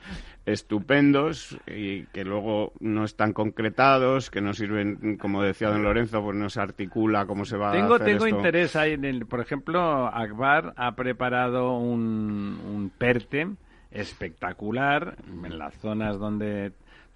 [0.46, 6.36] estupendos y que luego no están concretados, que no sirven, como decía don Lorenzo, pues
[6.36, 9.40] no se articula cómo se va tengo, a hacer Tengo interés ahí, en el, por
[9.40, 13.48] ejemplo, Akbar ha preparado un, un PERTE
[13.90, 16.72] espectacular en las zonas donde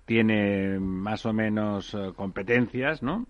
[0.07, 3.27] tiene más o menos eh, competencias, ¿no?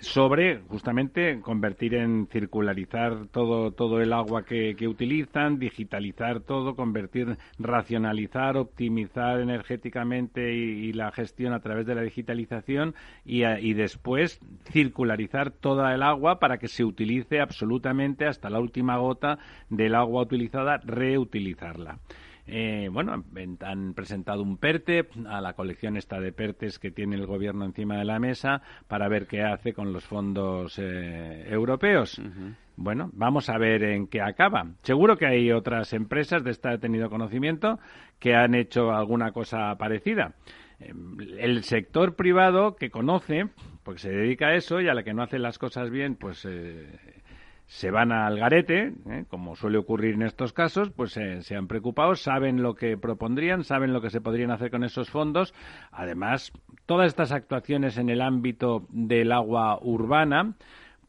[0.00, 8.56] Sobre justamente convertir en circularizar todo, todo el agua que, utilizan, digitalizar todo, convertir, racionalizar,
[8.56, 12.94] optimizar energéticamente y, la gestión a través de la digitalización
[13.24, 18.98] y, y, después circularizar toda el agua para que se utilice absolutamente hasta la última
[18.98, 19.38] gota
[19.70, 21.98] del agua utilizada, reutilizarla.
[22.46, 23.24] Eh, bueno,
[23.60, 27.96] han presentado un PERTE a la colección esta de PERTES que tiene el gobierno encima
[27.96, 32.20] de la mesa para ver qué hace con los fondos eh, europeos.
[32.76, 34.66] Bueno, vamos a ver en qué acaba.
[34.82, 37.78] Seguro que hay otras empresas de esta he tenido conocimiento
[38.18, 40.34] que han hecho alguna cosa parecida.
[40.80, 40.92] Eh,
[41.38, 43.48] el sector privado que conoce,
[43.84, 46.46] porque se dedica a eso y a la que no hace las cosas bien, pues
[47.74, 49.24] se van al garete, ¿eh?
[49.28, 53.92] como suele ocurrir en estos casos, pues se han preocupado, saben lo que propondrían, saben
[53.92, 55.52] lo que se podrían hacer con esos fondos.
[55.90, 56.52] Además,
[56.86, 60.54] todas estas actuaciones en el ámbito del agua urbana,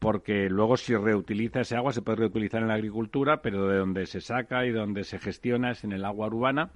[0.00, 4.06] porque luego si reutiliza ese agua se puede reutilizar en la agricultura, pero de donde
[4.06, 6.70] se saca y donde se gestiona es en el agua urbana.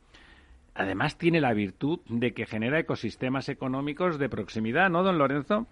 [0.72, 5.66] Además tiene la virtud de que genera ecosistemas económicos de proximidad, ¿no, don Lorenzo?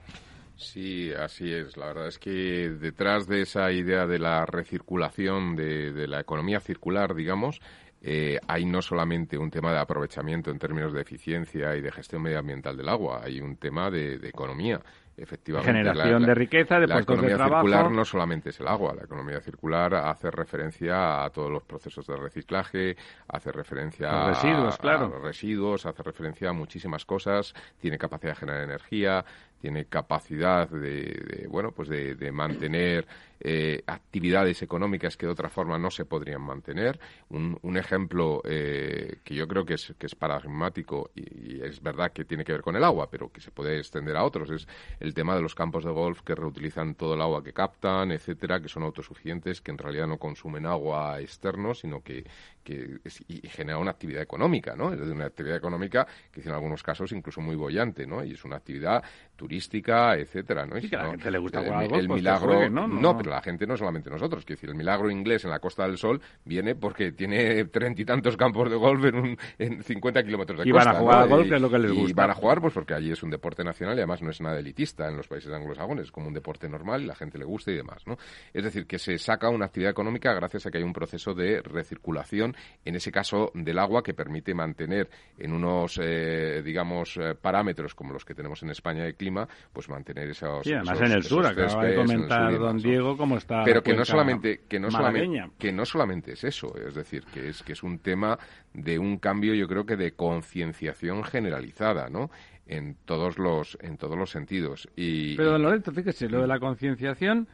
[0.58, 1.76] Sí, así es.
[1.76, 7.14] La verdad es que detrás de esa idea de la recirculación, de, la economía circular,
[7.14, 7.60] digamos,
[8.02, 12.22] eh, hay no solamente un tema de aprovechamiento en términos de eficiencia y de gestión
[12.22, 14.80] medioambiental del agua, hay un tema de, economía.
[15.16, 15.72] efectivamente.
[15.72, 17.66] Generación de riqueza, de la puestos de economía trabajo.
[17.66, 22.06] circular no solamente es el agua, la economía circular hace referencia a todos los procesos
[22.06, 22.96] de reciclaje,
[23.28, 25.06] hace referencia Los residuos, a, claro.
[25.06, 29.24] a los residuos, hace referencia a muchísimas cosas, tiene capacidad de generar energía,
[29.60, 33.06] tiene capacidad de, de, bueno pues de, mantener
[33.40, 36.98] eh, actividades económicas que de otra forma no se podrían mantener.
[37.30, 42.12] Un, un ejemplo eh, que yo creo que es, que es paradigmático y, es verdad
[42.12, 44.68] que tiene que ver con el agua pero que se puede extender a otros es
[45.00, 48.60] el tema de los campos de golf que reutilizan todo el agua que captan etcétera
[48.60, 52.24] que son autosuficientes que en realidad no consumen agua externo sino que,
[52.62, 56.50] que es, y, y genera una actividad económica no es una actividad económica que en
[56.50, 59.02] algunos casos incluso muy bollante no y es una actividad
[59.36, 60.80] turística, etcétera, ¿no?
[60.80, 62.52] Sí, que a la gente le gusta el, jugar al el golf, pues que milagro,
[62.54, 62.88] juegue, ¿no?
[62.88, 63.16] No, no.
[63.16, 65.96] pero la gente no solamente nosotros, quiero decir, el milagro inglés en la Costa del
[65.96, 70.58] Sol viene porque tiene treinta y tantos campos de golf en, un, en 50 kilómetros
[70.58, 70.92] de y costa.
[70.92, 71.22] van a jugar ¿no?
[71.22, 72.10] al golf, y, que es lo que les gusta.
[72.10, 74.40] Y van a jugar pues porque allí es un deporte nacional y además no es
[74.40, 77.44] nada elitista en los países anglosajones, es como un deporte normal y la gente le
[77.44, 78.16] gusta y demás, ¿no?
[78.52, 81.62] Es decir, que se saca una actividad económica gracias a que hay un proceso de
[81.62, 87.94] recirculación, en ese caso del agua, que permite mantener en unos, eh, digamos, eh, parámetros
[87.94, 90.64] como los que tenemos en España de clima, pues mantener esos...
[90.64, 92.78] Sí, además esos- en el sur, acaba de sur comentar don.
[92.78, 96.44] Diego cómo está pero la que no solamente que no solamente que no solamente es
[96.44, 98.38] eso es decir que es que es un tema
[98.72, 102.30] de un cambio yo creo que de concienciación generalizada no
[102.66, 104.88] en todos los en todos los sentidos.
[104.94, 107.48] Y Pero, don Lorenzo, fíjese, lo de la concienciación,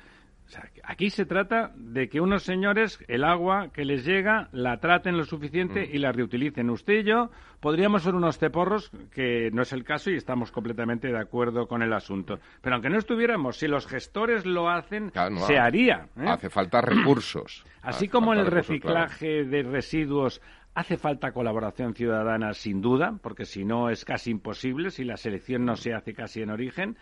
[0.47, 4.79] o sea, aquí se trata de que unos señores, el agua que les llega, la
[4.79, 5.95] traten lo suficiente Mm.
[5.97, 6.69] y la reutilicen.
[6.71, 7.31] Usted y yo
[7.61, 11.81] podríamos ser unos ceporros, que no es el caso y estamos completamente de acuerdo con
[11.83, 12.39] el asunto.
[12.61, 16.09] Pero aunque no estuviéramos, si los gestores lo hacen, Claro, no, se haría.
[16.19, 16.27] ¿eh?
[16.29, 18.57] hace falta recursos Así Hace como en el claro.
[18.59, 20.43] reciclaje de residuos
[20.75, 25.65] hace falta colaboración ciudadana sin duda, porque si no es casi imposible, si la selección
[25.65, 26.97] no se hace casi en origen.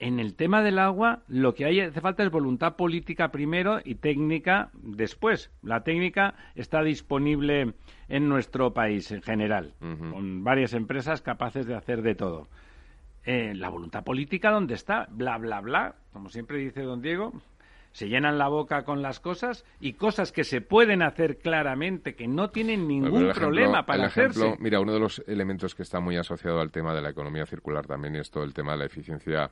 [0.00, 3.96] En el tema del agua, lo que hay, hace falta es voluntad política primero y
[3.96, 5.50] técnica después.
[5.62, 7.74] La técnica está disponible
[8.08, 12.48] en nuestro país en general, con varias empresas capaces de hacer de todo.
[13.24, 15.08] Eh, la voluntad política, ¿dónde está?
[15.10, 17.32] Bla, bla, bla, como siempre dice don Diego.
[17.98, 22.28] Se llenan la boca con las cosas y cosas que se pueden hacer claramente, que
[22.28, 24.62] no tienen ningún ejemplo- problema para el ejemplo, hacerse.
[24.62, 27.88] Mira, uno de los elementos que está muy asociado al tema de la economía circular
[27.88, 29.50] también es todo el tema de la eficiencia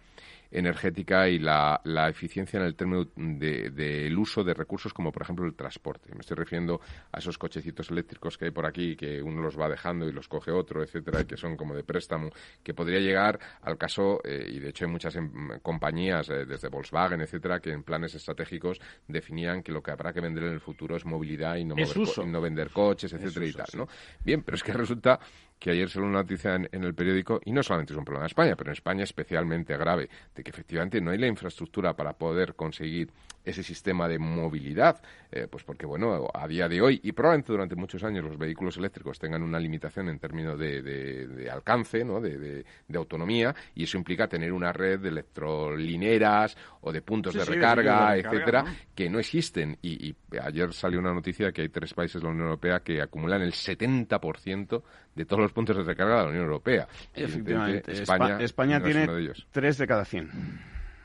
[0.50, 5.12] energética y la, la eficiencia en el término del de, del uso de recursos como
[5.12, 6.12] por ejemplo el transporte.
[6.14, 6.80] Me estoy refiriendo
[7.12, 10.28] a esos cochecitos eléctricos que hay por aquí que uno los va dejando y los
[10.28, 12.30] coge otro, etcétera, y que son como de préstamo,
[12.62, 16.68] que podría llegar al caso, eh, y de hecho hay muchas em, compañías, eh, desde
[16.68, 20.60] Volkswagen, etcétera, que en planes estratégicos definían que lo que habrá que vender en el
[20.60, 23.66] futuro es movilidad y no, mover y no vender coches, etcétera y tal.
[23.76, 23.88] ¿no?
[24.24, 25.18] Bien, pero es que resulta
[25.58, 28.24] que ayer salió una noticia en, en el periódico, y no solamente es un problema
[28.24, 32.12] de España, pero en España especialmente grave, de que efectivamente no hay la infraestructura para
[32.12, 33.10] poder conseguir
[33.44, 37.76] ese sistema de movilidad, eh, pues porque, bueno, a día de hoy, y probablemente durante
[37.76, 42.20] muchos años los vehículos eléctricos tengan una limitación en términos de, de- de alcance, ¿no?
[42.20, 42.64] De,
[42.96, 47.50] autonomía, y eso implica tener una red de electrolineras o de puntos Sí, de sí,
[47.52, 48.70] recarga, etcétera, ¿no?
[48.94, 49.78] que no existen.
[49.82, 53.00] Y, y ayer salió una noticia que hay tres países de la Unión Europea que
[53.02, 54.82] acumulan el 70%
[55.14, 56.86] de todos los puntos de recarga de la Unión Europea.
[57.14, 57.92] Efectivamente.
[57.92, 59.46] España, España, tiene uno de ellos.
[59.52, 60.30] 3 de cada 100.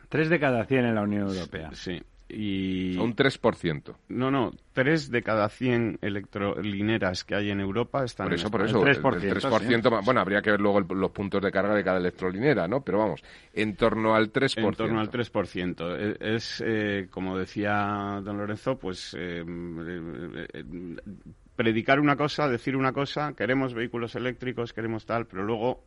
[0.10, 1.70] Tres de cada cien en la Unión Europea.
[1.74, 2.02] Sí.
[2.34, 2.98] Y...
[2.98, 3.94] Un 3%.
[4.10, 8.50] No, no, 3 de cada 100 electrolineras que hay en Europa están Por en eso,
[8.52, 8.80] por España.
[8.80, 9.50] eso, El el 3%,
[9.84, 12.68] 3%, más- bueno, habría que ver luego el- los puntos de carga de cada electrolinera,
[12.68, 12.82] ¿no?
[12.82, 13.22] Pero vamos,
[13.54, 14.60] en torno al 3%.
[14.70, 15.96] En torno al 3%.
[15.98, 20.64] E- Es, eh, como decía don Lorenzo, pues eh, eh, eh,
[21.56, 25.84] predicar una cosa, decir una cosa, queremos vehículos eléctricos, queremos tal, pero luego...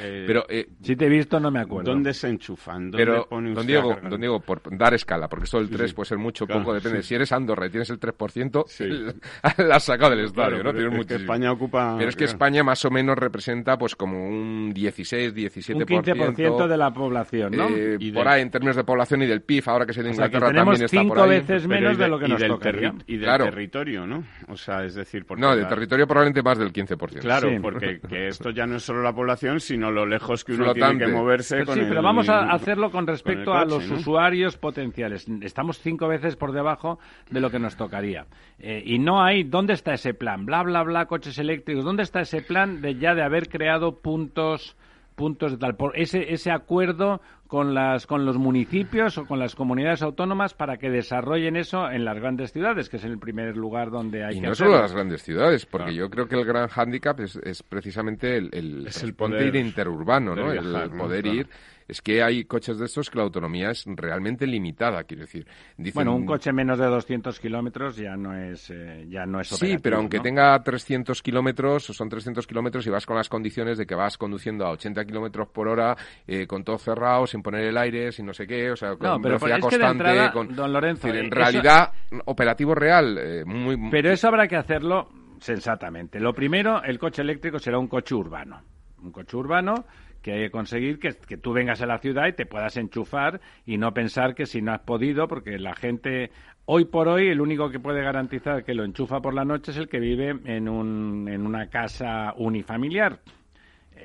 [0.00, 1.90] eh, Pero, eh, Si te he visto, no me acuerdo.
[1.90, 2.90] ¿Dónde se enchufan?
[2.90, 5.90] ¿Dónde pero pone usted don Diego, don Diego, por dar escala, porque esto del 3
[5.90, 5.94] sí.
[5.96, 7.02] puede ser mucho, Claro, poco, depende.
[7.02, 7.08] sí.
[7.08, 8.84] Si eres Andorra y tienes el 3%, Sí.
[9.58, 10.72] la has sacado del estadio, Claro, ¿no?
[10.72, 11.14] pero Tienes es que.
[11.22, 11.94] España ocupa...
[11.96, 12.32] Pero es que claro.
[12.32, 15.74] España más o menos representa pues como un 16, 17%.
[15.76, 17.68] Un 15% de la población, ¿no?
[17.68, 19.96] eh, Y por del- ahí en términos de población y del PIB, ahora que es
[19.96, 21.28] de O sea, Inglaterra también está por cinco ahí.
[21.30, 23.44] veces Pero menos y de lo que y nos del terri- Y del Claro.
[23.46, 24.24] territorio, ¿no?
[24.48, 25.24] O sea, es decir...
[25.24, 27.20] Porque No, de la- territorio probablemente más del 15%.
[27.20, 30.64] Claro, porque que esto ya no es solo la población, sino lo lejos que uno
[30.64, 30.96] Flotante.
[30.98, 33.64] tiene que moverse Pero con sí, el- pero vamos a hacerlo con respecto con a
[33.64, 35.26] los usuarios potenciales.
[35.42, 36.98] Estamos cinco veces por debajo
[37.30, 38.26] de lo que nos tocaría.
[38.58, 40.46] Eh, y no hay, ¿dónde está ese plan?
[40.46, 41.84] Bla, bla, bla, coches eléctricos.
[41.84, 44.76] ¿Dónde está ese plan de ya de haber creado puntos
[45.16, 49.54] puntos de tal por ese ese acuerdo con, las, con los municipios o con las
[49.54, 53.90] comunidades autónomas para que desarrollen eso en las grandes ciudades, que es el primer lugar
[53.90, 54.72] donde hay y que no hacerlo.
[54.72, 58.50] solo las grandes ciudades, porque yo creo que el gran hándicap es, es precisamente el,
[58.52, 60.52] el, Es el poder- interurbano, ¿no?
[60.52, 61.36] el poder Claro.
[61.38, 61.48] ir.
[61.88, 65.46] Es que hay coches de estos que la autonomía es realmente limitada, quiero decir.
[65.76, 69.48] Dicen- Bueno, un coche menos de 200 kilómetros ya no es eh, ya no es
[69.48, 70.22] Sí, pero aunque ¿no?
[70.24, 74.66] tenga 300 kilómetros, son 300 kilómetros y vas con las condiciones de que vas conduciendo
[74.66, 78.34] a 80 kilómetros por hora, eh, con todo cerrado, sin poner el aire, sin no
[78.34, 80.10] sé qué, o sea, con No, pero velocidad es que de constante.
[80.10, 80.56] entrada, con...
[80.56, 81.92] don Lorenzo, decir, en eso- realidad,
[82.24, 83.76] operativo real, eh, muy...
[83.90, 85.08] Pero eso habrá que hacerlo
[85.38, 86.18] sensatamente.
[86.20, 88.60] Lo primero, el coche eléctrico será un coche urbano.
[89.02, 89.84] Un coche urbano
[90.26, 93.40] que hay que conseguir que, que tú vengas a la ciudad y te puedas enchufar
[93.64, 96.32] y no pensar que si no has podido, porque la gente,
[96.64, 99.76] hoy por hoy, el único que puede garantizar que lo enchufa por la noche es
[99.76, 103.20] el que vive en, un, en una casa unifamiliar.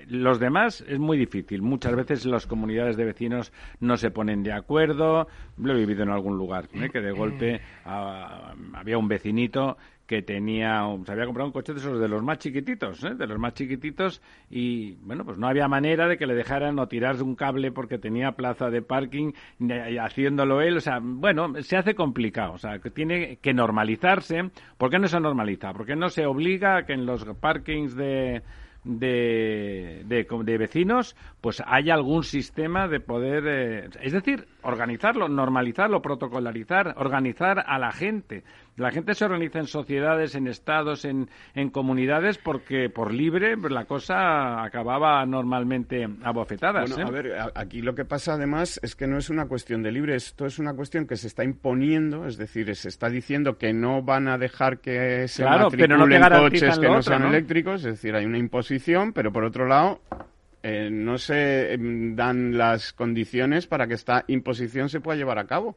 [0.09, 1.63] Los demás es muy difícil.
[1.63, 5.27] Muchas veces las comunidades de vecinos no se ponen de acuerdo.
[5.57, 6.89] Lo he vivido en algún lugar, ¿eh?
[6.91, 9.77] que de golpe ah, había un vecinito
[10.11, 13.15] que tenía, se había comprado un coche de esos de los más chiquititos, ¿eh?
[13.15, 16.87] de los más chiquititos, y bueno, pues no había manera de que le dejaran o
[16.89, 21.77] tirar un cable porque tenía plaza de parking ni- haciéndolo él, o sea, bueno, se
[21.77, 24.51] hace complicado, o sea, que tiene que normalizarse.
[24.77, 25.71] ¿Por qué no se normaliza?
[25.71, 28.41] Porque no se obliga a que en los parkings de
[28.83, 36.01] de, de, de vecinos, pues haya algún sistema de poder, eh, es decir, organizarlo, normalizarlo,
[36.01, 38.43] protocolarizar, organizar a la gente.
[38.77, 43.85] La gente se organiza en sociedades, en estados, en, en comunidades, porque por libre la
[43.85, 46.89] cosa acababa normalmente a bofetadas.
[46.95, 47.07] Bueno, ¿eh?
[47.07, 49.91] a ver, a- aquí lo que pasa además es que no es una cuestión de
[49.91, 53.73] libre, esto es una cuestión que se está imponiendo, es decir, se está diciendo que
[53.73, 57.01] no van a dejar que se Claro, pero no te matriculen coches que no otro,
[57.03, 57.27] sean ¿no?
[57.29, 59.99] eléctricos, es decir, hay una imposición, pero por otro lado
[60.63, 65.45] eh, no se em, dan las condiciones para que esta imposición se pueda llevar a
[65.45, 65.75] cabo.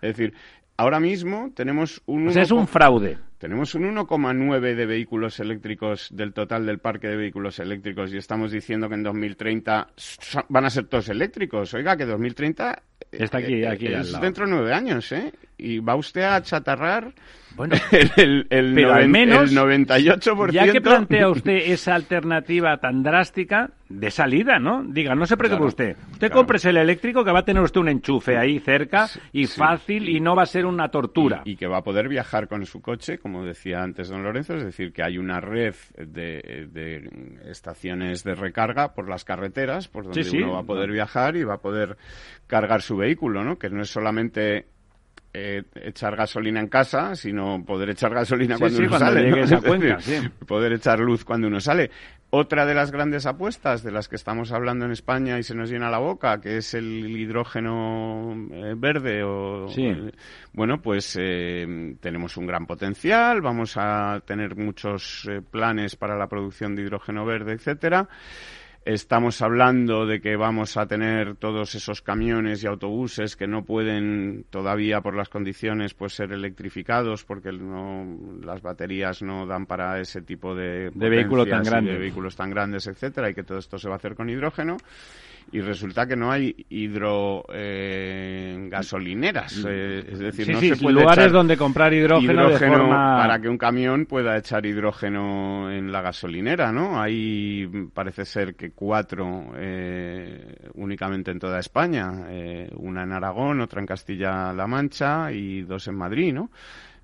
[0.00, 0.34] Es decir,
[0.76, 3.18] ahora mismo tenemos un es un 1,4 fraude.
[3.38, 8.52] Tenemos un 1,9 de vehículos eléctricos del total del parque de vehículos eléctricos y estamos
[8.52, 11.74] diciendo que en 2030 so- van a ser todos eléctricos.
[11.74, 12.82] Oiga, que 2030
[13.12, 14.24] Está aquí, eh, aquí al lado.
[14.24, 15.32] dentro de nueve años, ¿eh?
[15.56, 17.12] Y va usted a chatarrar
[17.54, 17.76] Bueno,
[18.16, 20.50] el, el, Pero al menos, el 98%.
[20.50, 24.82] Ya que plantea usted esa alternativa tan drástica, de salida, ¿no?
[24.82, 25.96] Diga, no se preocupe Claro, usted.
[26.12, 26.34] Usted claro.
[26.34, 29.56] compres el eléctrico que va a tener usted un enchufe ahí cerca y sí.
[29.58, 31.42] fácil y no va a ser una tortura.
[31.44, 34.54] Y, y que va a poder viajar con su coche, como decía antes don Lorenzo,
[34.54, 37.10] es decir, que hay una red de, de
[37.50, 40.36] estaciones de recarga por las carreteras, por donde Sí, sí.
[40.42, 41.96] uno va a poder viajar y va a poder
[42.46, 43.58] cargar su vehículo, ¿no?
[43.58, 44.66] Que no es solamente
[45.36, 49.06] eh, echar gasolina en casa, sino poder echar gasolina Sí, cuando sí, uno cuando
[50.00, 50.30] sale.
[50.46, 51.90] Poder echar luz cuando uno sale.
[52.36, 55.70] Otra de las grandes apuestas de las que estamos hablando en España y se nos
[55.70, 59.86] llena la boca, que es el hidrógeno eh, verde o Sí.
[59.86, 60.10] eh,
[60.52, 66.26] bueno, pues eh, tenemos un gran potencial, vamos a tener muchos eh, planes para la
[66.26, 68.08] producción de hidrógeno verde, etcétera.
[68.84, 74.44] Estamos hablando de que vamos a tener todos esos camiones y autobuses que no pueden
[74.50, 78.06] todavía por las condiciones pues ser electrificados porque no,
[78.42, 81.92] las baterías no dan para ese tipo de, De vehículo tan potencias y grande.
[81.92, 84.76] de vehículos tan grandes, etcétera, y que todo esto se va a hacer con hidrógeno
[85.52, 90.76] y resulta que no hay hidro eh, gasolineras, eh, es decir, sí, no sí, se
[90.82, 93.18] puede lugares echar donde comprar hidrógeno, de forma...
[93.18, 97.00] para que un camión pueda echar hidrógeno en la gasolinera, ¿no?
[97.00, 103.60] Hay mm, parece ser que cuatro eh, únicamente en toda España, eh, una en Aragón,
[103.60, 106.50] otra en Castilla-La Mancha y dos en Madrid, ¿no?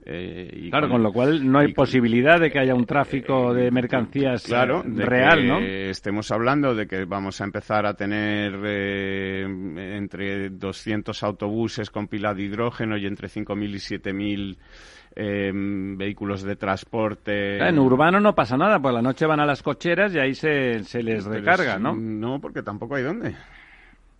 [0.06, 3.70] Eh, y Claro, con lo cual no hay posibilidad de que haya un tráfico de
[3.70, 5.58] mercancías Claro, eh, de real, que ¿no?
[5.60, 9.44] Estemos hablando de que vamos a empezar a tener eh,
[9.96, 14.56] entre 200 autobuses con pila de hidrógeno y entre 5.000 y 7.000
[15.16, 17.58] eh, vehículos de transporte.
[17.66, 20.82] En urbano no pasa nada, por la noche van a las cocheras y ahí se,
[20.84, 21.94] se les recarga, es- ¿no?
[21.94, 23.34] No, porque tampoco hay dónde.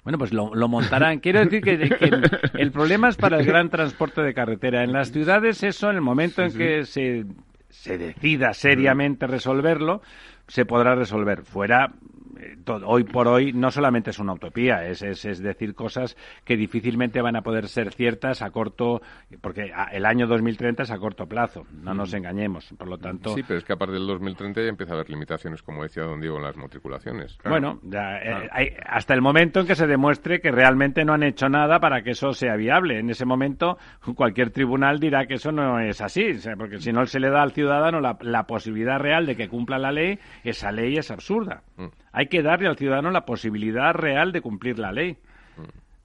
[0.03, 1.19] Bueno, pues lo, lo montarán.
[1.21, 2.23] Quiero decir que, que el,
[2.55, 4.83] el problema es para el gran transporte de carretera.
[4.83, 7.25] En las ciudades eso, en el momento en que se,
[7.69, 10.01] se decida seriamente resolverlo,
[10.49, 11.43] se podrá resolver.
[11.43, 11.93] Fuera,
[12.41, 16.57] eh, hoy por hoy, no solamente es una utopía, es, es, es decir cosas que
[16.57, 19.03] difícilmente van a poder ser ciertas a corto,
[19.41, 22.73] porque a- el año 2030 es a corto plazo, no nos engañemos.
[22.79, 25.11] Por lo tanto, Sí, pero es que a partir del 2030 ya empieza a haber
[25.11, 27.39] limitaciones, como decía don Diego, en las matriculaciones.
[27.45, 31.23] Bueno, ya, eh, hay- hasta el momento en que se demuestre que realmente no han
[31.23, 32.99] hecho nada para que eso sea viable.
[32.99, 33.79] En ese momento,
[34.15, 37.53] cualquier tribunal dirá que eso no es así, porque si no se le da al
[37.53, 41.63] ciudadano la, la posibilidad real de que cumpla la ley, esa ley es absurda.
[41.77, 41.87] Mm.
[42.13, 45.17] Hay que darle al ciudadano la posibilidad real de cumplir la ley.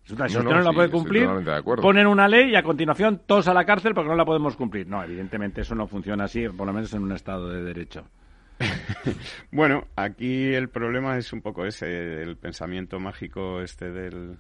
[0.04, 1.28] Si usted no, la puede cumplir,
[1.82, 4.88] ponen una ley y a continuación todos a la cárcel porque no la podemos cumplir.
[4.88, 8.06] No, evidentemente eso no funciona así, por lo menos en un Estado de Derecho.
[9.52, 14.38] bueno, aquí el problema es un poco ese, el pensamiento mágico este del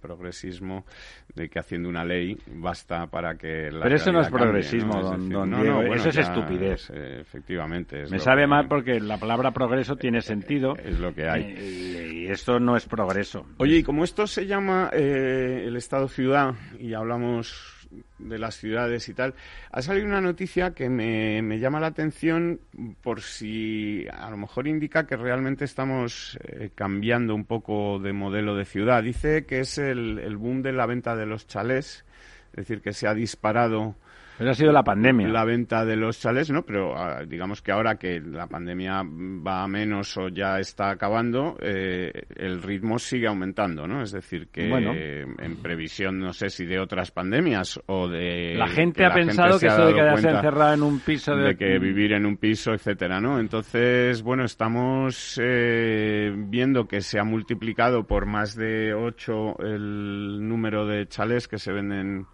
[0.00, 0.86] progresismo,
[1.34, 5.28] de que haciendo una ley basta para que la Pero eso no es progresismo, don,
[5.28, 6.90] no, eso es estupidez.
[6.90, 8.04] Eh, efectivamente.
[8.10, 10.74] Me sabe mal porque la palabra progreso tiene sentido.
[10.76, 11.42] Es lo que hay.
[11.42, 13.44] Eh, y, esto no es progreso.
[13.58, 17.81] Oye, y como esto se llama eh, el Estado-ciudad y hablamos
[18.18, 19.34] de las ciudades y tal,
[19.70, 22.60] ha salido una noticia que me, me, llama la atención
[23.02, 28.56] por si a lo mejor indica que realmente estamos eh, cambiando un poco de modelo
[28.56, 29.02] de ciudad.
[29.02, 32.04] Dice que es el, el boom de la venta de los chalés,
[32.52, 33.96] es decir, que se ha disparado
[34.38, 35.28] pero ha sido la pandemia.
[35.28, 36.62] La venta de los chalés, ¿no?
[36.62, 41.56] Pero ah, digamos que ahora que la pandemia va a menos o ya está acabando,
[41.60, 44.02] eh, el ritmo sigue aumentando, ¿no?
[44.02, 48.54] Es decir, que en previsión, no sé si de otras pandemias o de...
[48.56, 51.36] La gente ha pensado que eso de quedarse encerrada en un piso...
[51.36, 51.56] De...
[51.56, 53.38] que vivir en un piso, etcétera, ¿no?
[53.38, 60.86] Entonces, bueno, estamos eh, viendo que se ha multiplicado por más de ocho el número
[60.86, 62.26] de chalés que se venden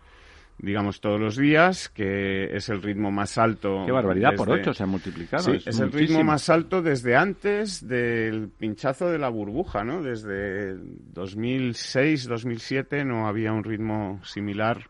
[0.59, 3.85] digamos, todos los días, que es el ritmo más alto.
[3.87, 5.45] Qué barbaridad, por ocho se ha multiplicado.
[5.45, 10.03] Sí, es, el ritmo más alto desde antes del pinchazo de la burbuja, ¿no?
[10.03, 10.77] Desde
[11.13, 14.89] 2006, 2007 no había un ritmo similar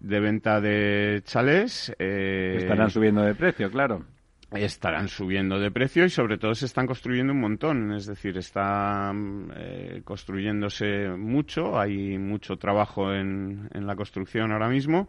[0.00, 1.92] de venta de chalés.
[1.98, 4.04] Eh, Estarán subiendo de precio, claro
[4.52, 9.12] estarán subiendo de precio y sobre todo se están construyendo un montón, es decir, está
[9.56, 15.08] eh, construyéndose mucho, hay mucho trabajo en, en la construcción ahora mismo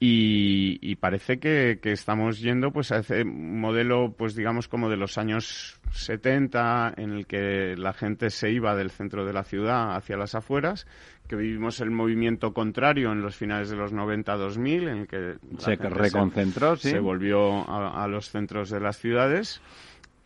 [0.00, 5.80] y, parece que, estamos yendo pues a ese modelo pues digamos como de los años
[5.92, 10.34] 70 en el que la gente se iba del centro de la ciudad hacia las
[10.34, 10.86] afueras
[11.28, 15.76] que vivimos el movimiento contrario en los finales de los 90-2000 en el que se
[15.76, 19.62] reconcentró se, volvió a los centros de las ciudades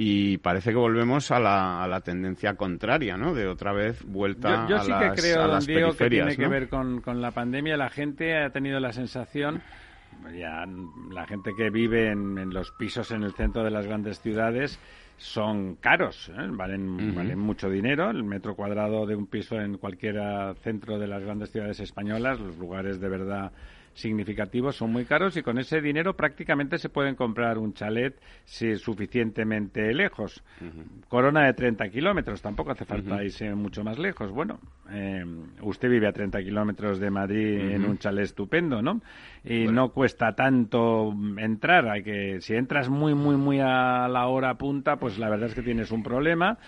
[0.00, 3.34] y parece que volvemos a la, a la tendencia contraria, ¿no?
[3.34, 6.46] De otra vez vuelta yo, yo sí que creo, a las Diego, que tiene que
[6.46, 7.76] ver con, con la pandemia.
[7.76, 9.60] La gente ha tenido la sensación
[10.34, 10.66] ya
[11.10, 14.78] la gente que vive en, los pisos en el centro de las grandes ciudades
[15.16, 16.46] son caros, ¿eh?
[16.50, 18.10] valen, valen mucho dinero.
[18.10, 20.16] El metro cuadrado de un piso en cualquier
[20.62, 23.52] centro de las grandes ciudades españolas, los lugares de verdad
[23.98, 28.76] significativos, son muy caros y con ese dinero prácticamente se pueden comprar un chalet si
[28.76, 30.42] suficientemente lejos.
[31.08, 34.30] Corona de 30 kilómetros, tampoco hace falta irse mucho más lejos.
[34.30, 35.24] Bueno, eh,
[35.62, 39.00] usted vive a 30 kilómetros de Madrid en un chalet estupendo, ¿no?
[39.44, 41.88] Y no cuesta tanto entrar.
[41.88, 45.54] Hay que, si entras muy, muy, muy a la hora punta, pues la verdad es
[45.54, 46.58] que tienes un problema.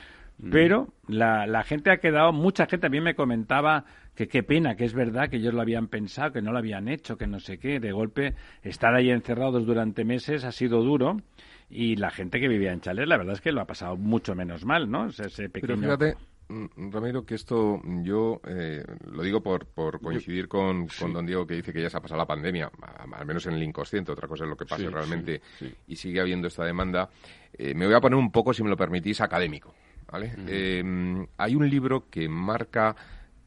[0.51, 3.85] Pero la, la gente ha quedado, mucha gente a mí me comentaba
[4.21, 6.89] que qué pena, que es verdad que ellos lo habían pensado, que no lo habían
[6.89, 7.81] hecho, que no sé qué.
[7.81, 11.23] De golpe, estar ahí encerrados durante meses ha sido duro
[11.71, 14.35] y la gente que vivía en Chalés, la verdad es que lo ha pasado mucho
[14.35, 15.07] menos mal, ¿no?
[15.07, 15.69] Ese pequeño...
[15.69, 16.17] Pero fíjate,
[16.51, 21.47] mm, Ramiro, que esto yo eh, lo digo por, por coincidir con, con, don Diego
[21.47, 22.71] que dice que ya se ha pasado la pandemia,
[23.15, 25.41] al menos en el inconsciente, otra cosa es lo que pase realmente
[25.89, 27.09] y sigue habiendo esta demanda.
[27.55, 29.73] Eh, me voy a poner un poco, si me lo permitís, académico.
[30.13, 30.35] ¿vale?
[30.47, 32.95] Eh, hay un libro que marca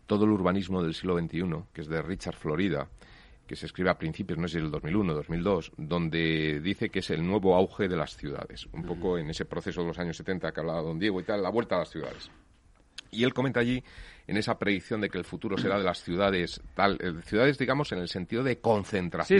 [0.05, 1.43] todo el urbanismo del siglo XXI,
[1.73, 2.87] que es de Richard Florida,
[3.47, 7.09] que se escribe a principios, no sé si del 2001, 2002, donde dice que es
[7.09, 10.51] el nuevo auge de las ciudades, un poco en ese proceso de los años 70
[10.51, 12.31] que hablaba don Diego y tal, la vuelta a las ciudades.
[13.11, 13.83] Y él comenta allí,
[14.25, 17.91] en esa predicción de que el futuro será de las ciudades, tal, eh, ciudades, digamos,
[17.91, 19.39] en el sentido de concentración,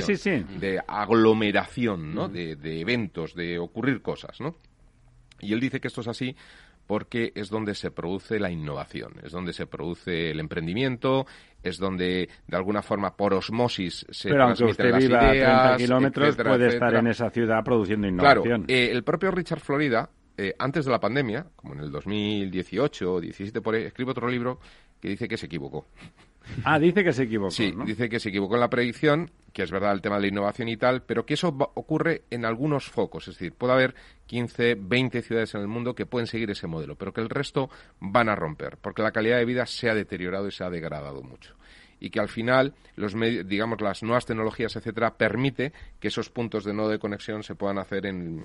[0.60, 2.28] de aglomeración, ¿no?
[2.28, 4.56] De, de, eventos, de ocurrir cosas, ¿no?
[5.40, 6.36] Y él dice que esto es así
[6.94, 11.26] porque es donde se produce la innovación, es donde se produce el emprendimiento,
[11.64, 16.36] es donde de alguna forma por osmosis se Pero aunque usted viva a 30 kilómetros
[16.36, 18.66] puede estar en esa ciudad produciendo innovación.
[18.66, 23.12] Claro, eh, el propio Richard Florida, eh, antes de la pandemia, como en el 2018
[23.12, 24.60] o 17 por ahí, escribe otro libro
[25.02, 25.88] que dice que se equivocó.
[26.64, 27.52] Ah, dice que se equivocó.
[27.52, 30.28] Sí, dice que se equivocó en la predicción, que es verdad el tema de la
[30.28, 33.28] innovación y tal, pero que eso ocurre en algunos focos.
[33.28, 33.96] Es decir, puede haber
[34.28, 37.70] 15, 20 ciudades en el mundo que pueden seguir ese modelo, pero que el resto
[38.00, 41.22] van a romper, porque la calidad de vida se ha deteriorado y se ha degradado
[41.24, 41.56] mucho
[42.04, 43.16] y que al final los
[43.48, 47.78] digamos las nuevas tecnologías etcétera permite que esos puntos de nodo de conexión se puedan
[47.78, 48.44] hacer en,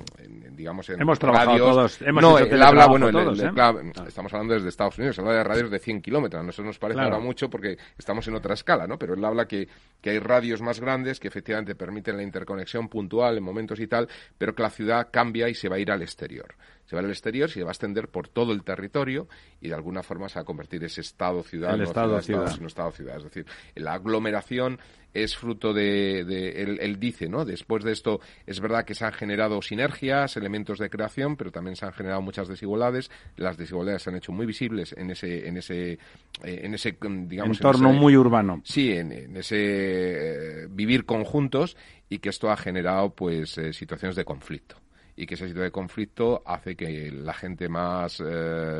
[0.52, 3.92] digamos en hemos trabajado todos hemos no él habla bueno ¿eh?
[4.06, 7.18] estamos hablando desde Estados Unidos habla de radios de 100 kilómetros eso nos parece ahora
[7.18, 9.68] mucho porque estamos en otra escala no pero él habla que,
[10.00, 14.08] que hay radios más grandes que efectivamente permiten la interconexión puntual en momentos y tal
[14.38, 16.54] pero que la ciudad cambia y se va a ir al exterior
[16.88, 19.28] se va al exterior, se va a extender por todo el territorio
[19.60, 23.18] y de alguna forma se va a convertir ese estado-ciudad, no estado-ciudad, sino estado-ciudad.
[23.18, 24.78] Es decir, la aglomeración
[25.12, 27.44] es fruto de, él, dice, ¿no?
[27.44, 31.76] Después de esto, es verdad que se han generado sinergias, elementos de creación, pero también
[31.76, 33.10] se han generado muchas desigualdades.
[33.36, 35.98] Las desigualdades se han hecho muy visibles en ese, en ese, eh,
[36.42, 38.62] en ese, digamos, entorno muy urbano.
[38.64, 41.76] Sí, en, ese eh, vivir conjuntos
[42.08, 44.76] y que esto ha generado, pues, eh, situaciones de conflicto
[45.18, 48.22] y que esa situación de conflicto hace que la gente más,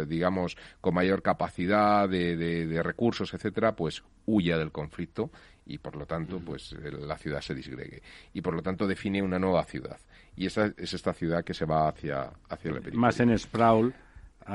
[0.06, 5.32] digamos, con mayor capacidad de, de, recursos, etcétera, pues huya del conflicto
[5.66, 9.38] y por lo tanto pues la ciudad se disgregue y por lo tanto define una
[9.38, 9.98] nueva ciudad
[10.36, 13.00] y esa es esta ciudad que se va hacia hacia la periferia.
[13.00, 13.92] más en sprawl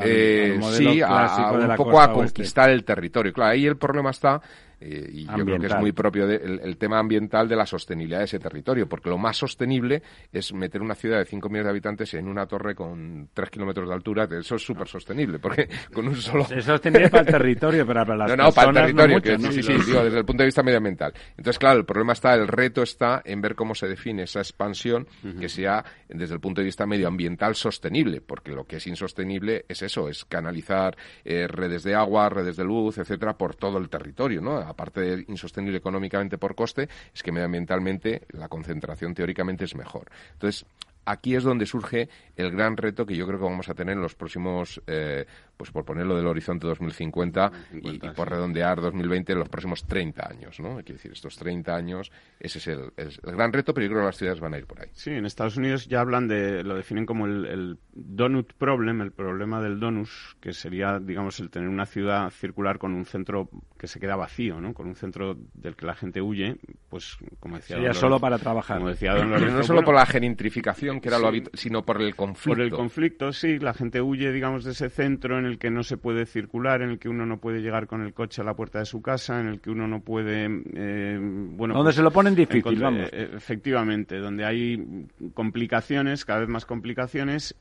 [0.02, 3.32] eh, sí, a, un poco a conquistar el territorio.
[3.32, 4.42] Claro, ahí el problema está
[4.86, 8.20] eh, y yo creo que es muy propio del el tema ambiental de la sostenibilidad
[8.20, 11.70] de ese territorio, porque lo más sostenible es meter una ciudad de 5 millones de
[11.70, 16.08] habitantes en una torre con 3 kilómetros de altura, eso es súper sostenible, porque con
[16.08, 16.46] un solo...
[16.54, 19.64] Es sostenible para el territorio, pero para las no, no, para el territorio, que, sí,
[19.64, 21.14] sí, digo, desde el punto de vista medioambiental.
[21.38, 25.08] Entonces, claro, el problema está, el reto está en ver cómo se define esa expansión
[25.40, 29.82] que sea, desde el punto de vista medioambiental, sostenible, porque lo que es insostenible es
[29.82, 34.42] eso, es canalizar eh, redes de agua, redes de luz, etcétera, por todo el territorio,
[34.42, 34.73] ¿no?
[34.74, 40.12] Aparte de insostenible económicamente por coste, es que medioambientalmente la concentración teóricamente es mejor.
[40.34, 40.66] Entonces,
[41.06, 44.02] aquí es donde surge el gran reto que yo creo que vamos a tener en
[44.02, 45.26] los próximos, eh,
[45.58, 47.52] pues por ponerlo del horizonte 2050
[47.82, 50.78] y, por redondear 2020 en los próximos 30 años, ¿no?
[50.84, 52.92] Que decir, estos 30 años, ese es el,
[53.24, 54.90] gran reto, pero yo creo que las ciudades van a ir por ahí.
[54.94, 59.62] Sí, en Estados Unidos ya hablan de, lo definen como el, donut problem, el problema
[59.62, 64.00] del donus, que sería, digamos, el tener una ciudad circular con un centro que se
[64.00, 64.74] queda vacío, ¿no?
[64.74, 66.58] Con un centro del que la gente huye,
[66.90, 68.78] pues, como decía Sería solo para trabajar.
[68.78, 72.02] Como decía don Lorenzo, no solo por la gentrificación, que era lo habitual, sino por
[72.02, 72.58] el conflicto.
[72.58, 73.60] Por el conflicto, sí.
[73.60, 76.90] La gente huye, digamos, de ese centro en el que no se puede circular, en
[76.92, 79.40] el que uno no puede llegar con el coche a la puerta de su casa,
[79.40, 80.46] en el que uno no puede...
[80.74, 83.10] Eh, bueno, donde pues, se lo ponen difícil, vamos.
[83.12, 87.56] Eh, efectivamente, donde hay complicaciones, cada vez más complicaciones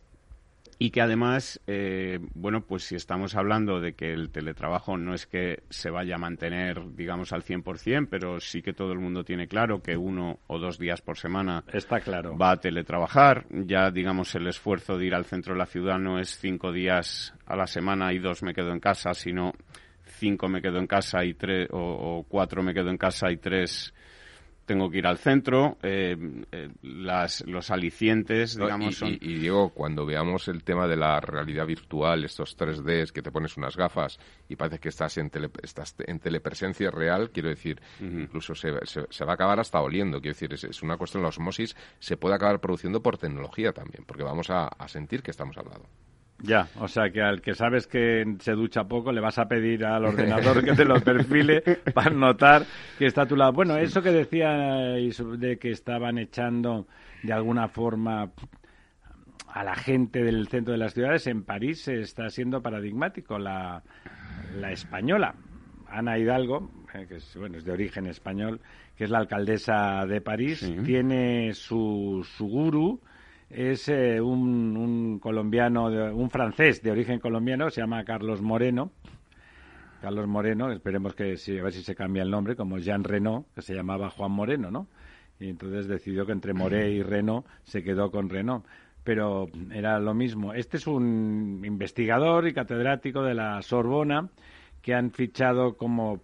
[0.82, 5.28] y que además, eh, bueno, pues si estamos hablando de que el teletrabajo no es
[5.28, 9.46] que se vaya a mantener, digamos, al 100%, pero sí que todo el mundo tiene
[9.46, 12.36] claro que uno o dos días por semana Está claro.
[12.36, 13.46] va a teletrabajar.
[13.48, 17.32] Ya, digamos, el esfuerzo de ir al centro de la ciudad no es cinco días
[17.46, 19.52] a la semana y dos me quedo en casa, sino
[20.04, 23.94] cinco me quedo en casa y tres, o cuatro me quedo en casa y tres
[24.64, 26.16] tengo que ir al centro, eh,
[26.52, 29.02] eh, las, los alicientes, digamos.
[29.02, 33.30] y, y, Diego, cuando veamos el tema de la realidad virtual, estos 3Ds, que te
[33.30, 35.30] pones unas gafas y parece que estás en,
[35.62, 40.34] estás en telepresencia real, quiero decir, incluso se, se, va a acabar hasta oliendo, quiero
[40.34, 44.50] decir, es, una cuestión, la osmosis se puede acabar produciendo por tecnología también, porque vamos
[44.50, 45.86] a, a sentir que estamos al lado.
[46.43, 49.84] Ya, o sea que al que sabes que se ducha poco le vas a pedir
[49.84, 51.62] al ordenador que te lo perfile
[51.95, 52.64] para notar
[52.99, 53.53] que está a tu lado.
[53.53, 56.88] Bueno, eso que decía de que estaban echando
[57.22, 58.32] de alguna forma
[59.47, 63.38] a la gente del centro de las ciudades, en París está siendo paradigmático.
[63.38, 63.82] La,
[64.57, 65.34] la española,
[65.88, 68.61] Ana Hidalgo, eh, que es, bueno, es de origen español,
[68.97, 73.01] que es la alcaldesa de París, tiene su, su guru
[73.53, 78.90] es eh, un, colombiano, un francés de origen colombiano, se llama Carlos Moreno.
[80.00, 83.62] Carlos Moreno, esperemos que a ver si se cambia el nombre, como Jean Renault, que
[83.62, 84.88] se llamaba Juan Moreno, ¿no?
[85.38, 88.64] Y entonces decidió que entre Moré y Renault se quedó con Renault.
[89.05, 90.55] Pero era lo mismo.
[90.55, 94.28] Este es un investigador y catedrático de la Sorbona
[94.82, 96.20] que han fichado como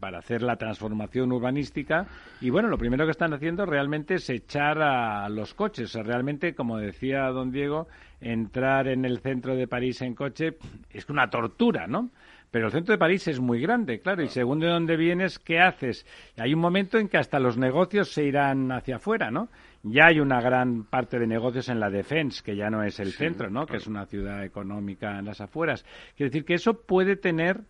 [0.00, 2.06] para hacer la transformación urbanística
[2.40, 6.78] y bueno, lo primero que están haciendo realmente es echar a los coches, realmente como
[6.78, 7.86] decía don Diego,
[8.20, 10.56] entrar en el centro de París en coche
[10.90, 12.10] es una tortura, ¿no?
[12.50, 15.60] Pero el centro de París es muy grande, claro, y según de dónde vienes, ¿qué
[15.60, 16.06] haces?
[16.36, 19.48] Hay un momento en que hasta los negocios se irán hacia afuera, ¿no?
[19.82, 23.12] Ya hay una gran parte de negocios en la Defense, que ya no es el
[23.12, 23.66] centro, ¿no?
[23.66, 25.84] Que es una ciudad económica en las afueras.
[26.16, 27.64] Quiere decir que eso puede tener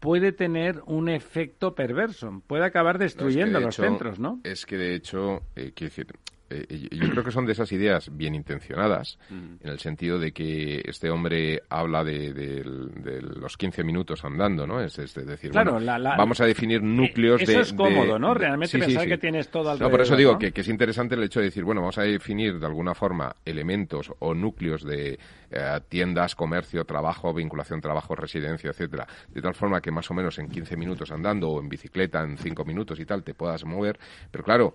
[0.00, 4.40] puede tener un efecto perverso, puede acabar destruyendo los centros, ¿no?
[4.44, 6.06] Es que de hecho, eh, quiero decir,
[6.50, 10.82] eh, yo creo que son de esas ideas bien intencionadas, en el sentido de que
[10.84, 14.80] este hombre habla de, los 15 minutos andando, ¿no?
[14.80, 17.60] Es, decir, vamos a definir núcleos eso de...
[17.60, 18.34] Eso es cómodo, ¿no?
[18.34, 19.90] Realmente pensar que tienes todo alrededor.
[19.90, 22.58] No, por eso digo que, es interesante el hecho de decir, bueno, vamos a definir
[22.58, 25.18] de alguna forma elementos o núcleos de
[25.52, 30.38] eh, tiendas, comercio, trabajo, vinculación, trabajo, residencia, etcétera, de tal forma que más o menos
[30.40, 33.98] en 15 minutos andando o en bicicleta en 5 minutos y tal te puedas mover,
[34.30, 34.74] pero claro,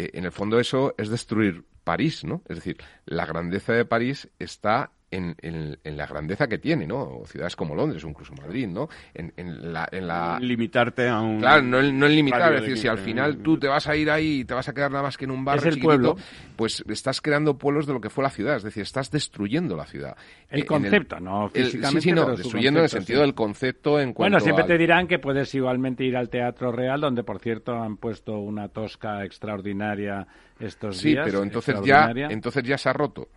[0.00, 2.42] eh, en el fondo eso es destruir París, ¿no?
[2.48, 7.22] Es decir, la grandeza de París está en, la grandeza que tiene, ¿no?
[7.26, 8.88] ciudades como Londres o incluso Madrid, ¿no?
[9.14, 10.38] En, la, en la...
[10.40, 11.40] Limitarte a un...
[11.40, 14.10] Claro, no, no en limitar, es decir, si al final tú te vas a ir
[14.10, 16.16] ahí y te vas a quedar nada más que en un barrio es el pueblo.
[16.56, 19.86] pues estás creando pueblos de lo que fue la ciudad, es decir, estás destruyendo la
[19.86, 20.16] ciudad.
[20.48, 24.12] El eh, concepto, no físicamente, sí, sí, no, destruyendo en el sentido del concepto en
[24.12, 27.72] cuanto Bueno, siempre te dirán que puedes igualmente ir al Teatro Real, donde por cierto
[27.72, 30.26] han puesto una tosca extraordinaria
[30.58, 31.24] estos días.
[31.24, 33.28] Sí, pero entonces ya, entonces ya se ha roto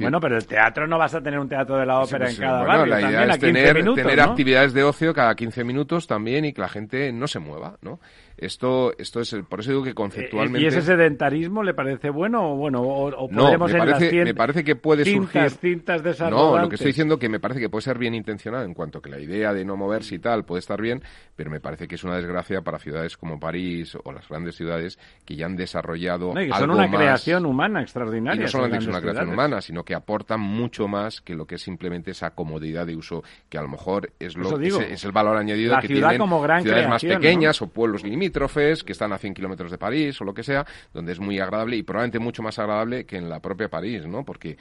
[0.00, 2.64] bueno, pero el teatro no vas a tener un teatro de la ópera en cada
[2.64, 2.86] barrio.
[2.86, 7.12] La idea es tener, actividades de ocio cada 15 minutos también y que la gente
[7.12, 8.00] no se mueva, ¿no?
[8.40, 10.64] Esto, esto es, por eso digo que conceptualmente...
[10.64, 12.80] ¿Y ese sedentarismo le parece bueno o bueno?
[12.80, 16.30] O, no, me parece, me parece que puede cintas, surgir...
[16.30, 19.02] No, lo que estoy diciendo que me parece que puede ser bien intencionado en cuanto
[19.02, 21.02] que la idea de no moverse y tal puede estar bien,
[21.36, 24.98] pero me parece que es una desgracia para ciudades como París o las grandes ciudades
[25.24, 28.40] que ya han desarrollado no, y que son una creación humana extraordinaria.
[28.40, 31.56] Y no solamente es una creación humana, sino que aportan mucho más que lo que
[31.56, 35.36] es simplemente esa comodidad de uso que a lo mejor es lo es, el valor
[35.36, 36.20] añadido que tienen
[36.62, 40.32] ciudades más pequeñas o pueblos limítrofes que están a 100 kilómetros de París o lo
[40.32, 43.68] que sea, donde es muy agradable y probablemente mucho más agradable que en la propia
[43.68, 44.24] París, ¿no?
[44.24, 44.56] Porque,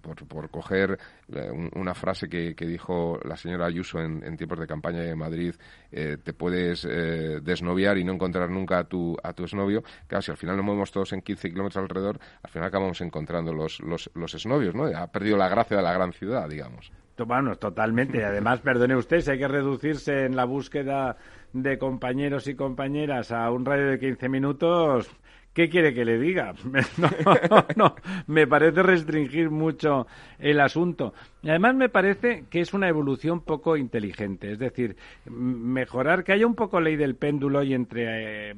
[0.00, 0.98] por, coger
[1.34, 5.54] eh, una frase que, dijo la señora Ayuso en, tiempos de campaña de Madrid,
[5.90, 9.82] eh, te puedes eh, desnoviar y no encontrar nunca a tu, a tu exnovio.
[10.06, 13.52] Claro, si al final nos movemos todos en 15 kilómetros alrededor, al final acabamos encontrando
[13.52, 14.84] los, los, los exnovios, ¿no?
[14.84, 16.90] Ha perdido la gracia de la gran ciudad, digamos.
[17.26, 18.24] Bueno, totalmente.
[18.24, 21.16] Además, perdone usted, si hay que reducirse en la búsqueda
[21.52, 25.10] de compañeros y compañeras a un radio de 15 minutos,
[25.52, 26.54] ¿qué quiere que le diga?
[27.76, 27.94] No,
[28.26, 30.06] me parece restringir mucho
[30.38, 31.14] el asunto.
[31.42, 34.96] Y además me parece que es una evolución poco inteligente, es decir,
[35.26, 38.54] mejorar, que haya un poco ley del péndulo y entre eh,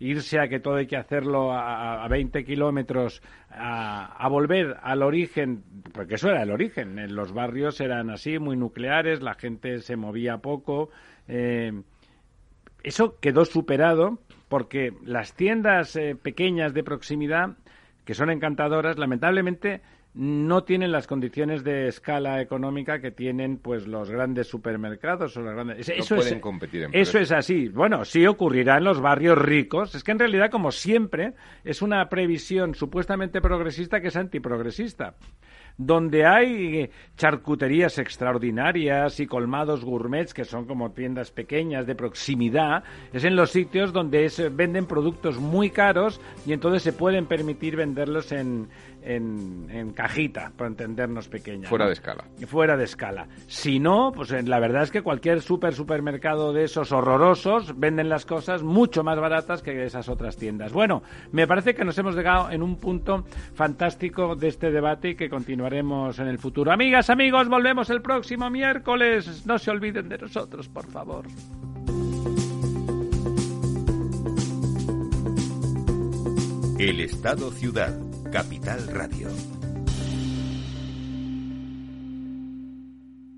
[0.00, 5.62] irse a que todo hay que hacerlo a, a 20 kilómetros, a, volver al origen,
[5.92, 10.38] porque eso era el origen, los barrios eran así, muy nucleares, la gente se movía
[10.38, 10.90] poco.
[11.28, 11.72] Eh,
[12.84, 14.18] eso quedó superado
[14.48, 17.56] porque las tiendas eh, pequeñas de proximidad,
[18.04, 19.80] que son encantadoras, lamentablemente
[20.14, 25.54] no tienen las condiciones de escala económica que tienen pues los grandes supermercados o las
[25.54, 27.68] grandes eso pueden es, competir eso es así.
[27.68, 29.92] Bueno sí ocurrirá en los barrios ricos.
[29.96, 31.32] Es que en realidad como siempre
[31.64, 35.16] es una previsión supuestamente progresista que es antiprogresista
[35.76, 43.24] donde hay charcuterías extraordinarias y colmados gourmets, que son como tiendas pequeñas de proximidad, es
[43.24, 48.68] en los sitios donde venden productos muy caros y entonces se pueden permitir venderlos en,
[49.04, 51.68] en, cajita, para entendernos pequeña.
[51.68, 52.24] Fuera de escala.
[52.46, 53.26] Fuera de escala.
[53.46, 58.08] Si no, pues eh, la verdad es que cualquier super supermercado de esos horrorosos venden
[58.08, 60.72] las cosas mucho más baratas que esas otras tiendas.
[60.72, 61.02] Bueno,
[61.32, 63.24] me parece que nos hemos llegado en un punto
[63.54, 66.72] fantástico de este debate y que continuaremos en el futuro.
[66.72, 69.46] Amigas, amigos, volvemos el próximo miércoles.
[69.46, 71.26] No se olviden de nosotros, por favor.
[76.78, 77.96] El Estado Ciudad
[78.34, 79.28] Capital Radio.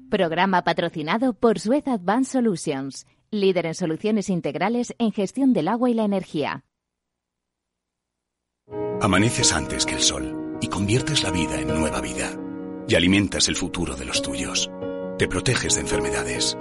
[0.09, 5.93] Programa patrocinado por Suez Advanced Solutions, líder en soluciones integrales en gestión del agua y
[5.93, 6.65] la energía.
[9.03, 12.31] Amaneces antes que el sol y conviertes la vida en nueva vida.
[12.89, 14.71] Y alimentas el futuro de los tuyos.
[15.19, 16.57] Te proteges de enfermedades.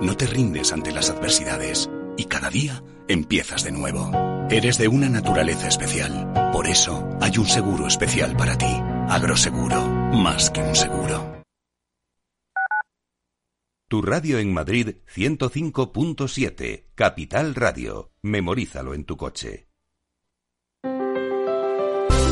[0.00, 1.90] No te rindes ante las adversidades.
[2.16, 4.10] Y cada día empiezas de nuevo.
[4.50, 6.50] Eres de una naturaleza especial.
[6.52, 8.74] Por eso hay un seguro especial para ti.
[9.08, 11.42] Agroseguro, más que un seguro.
[13.88, 18.12] Tu radio en Madrid 105.7, Capital Radio.
[18.22, 19.71] Memorízalo en tu coche.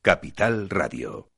[0.00, 1.32] Capital Radio.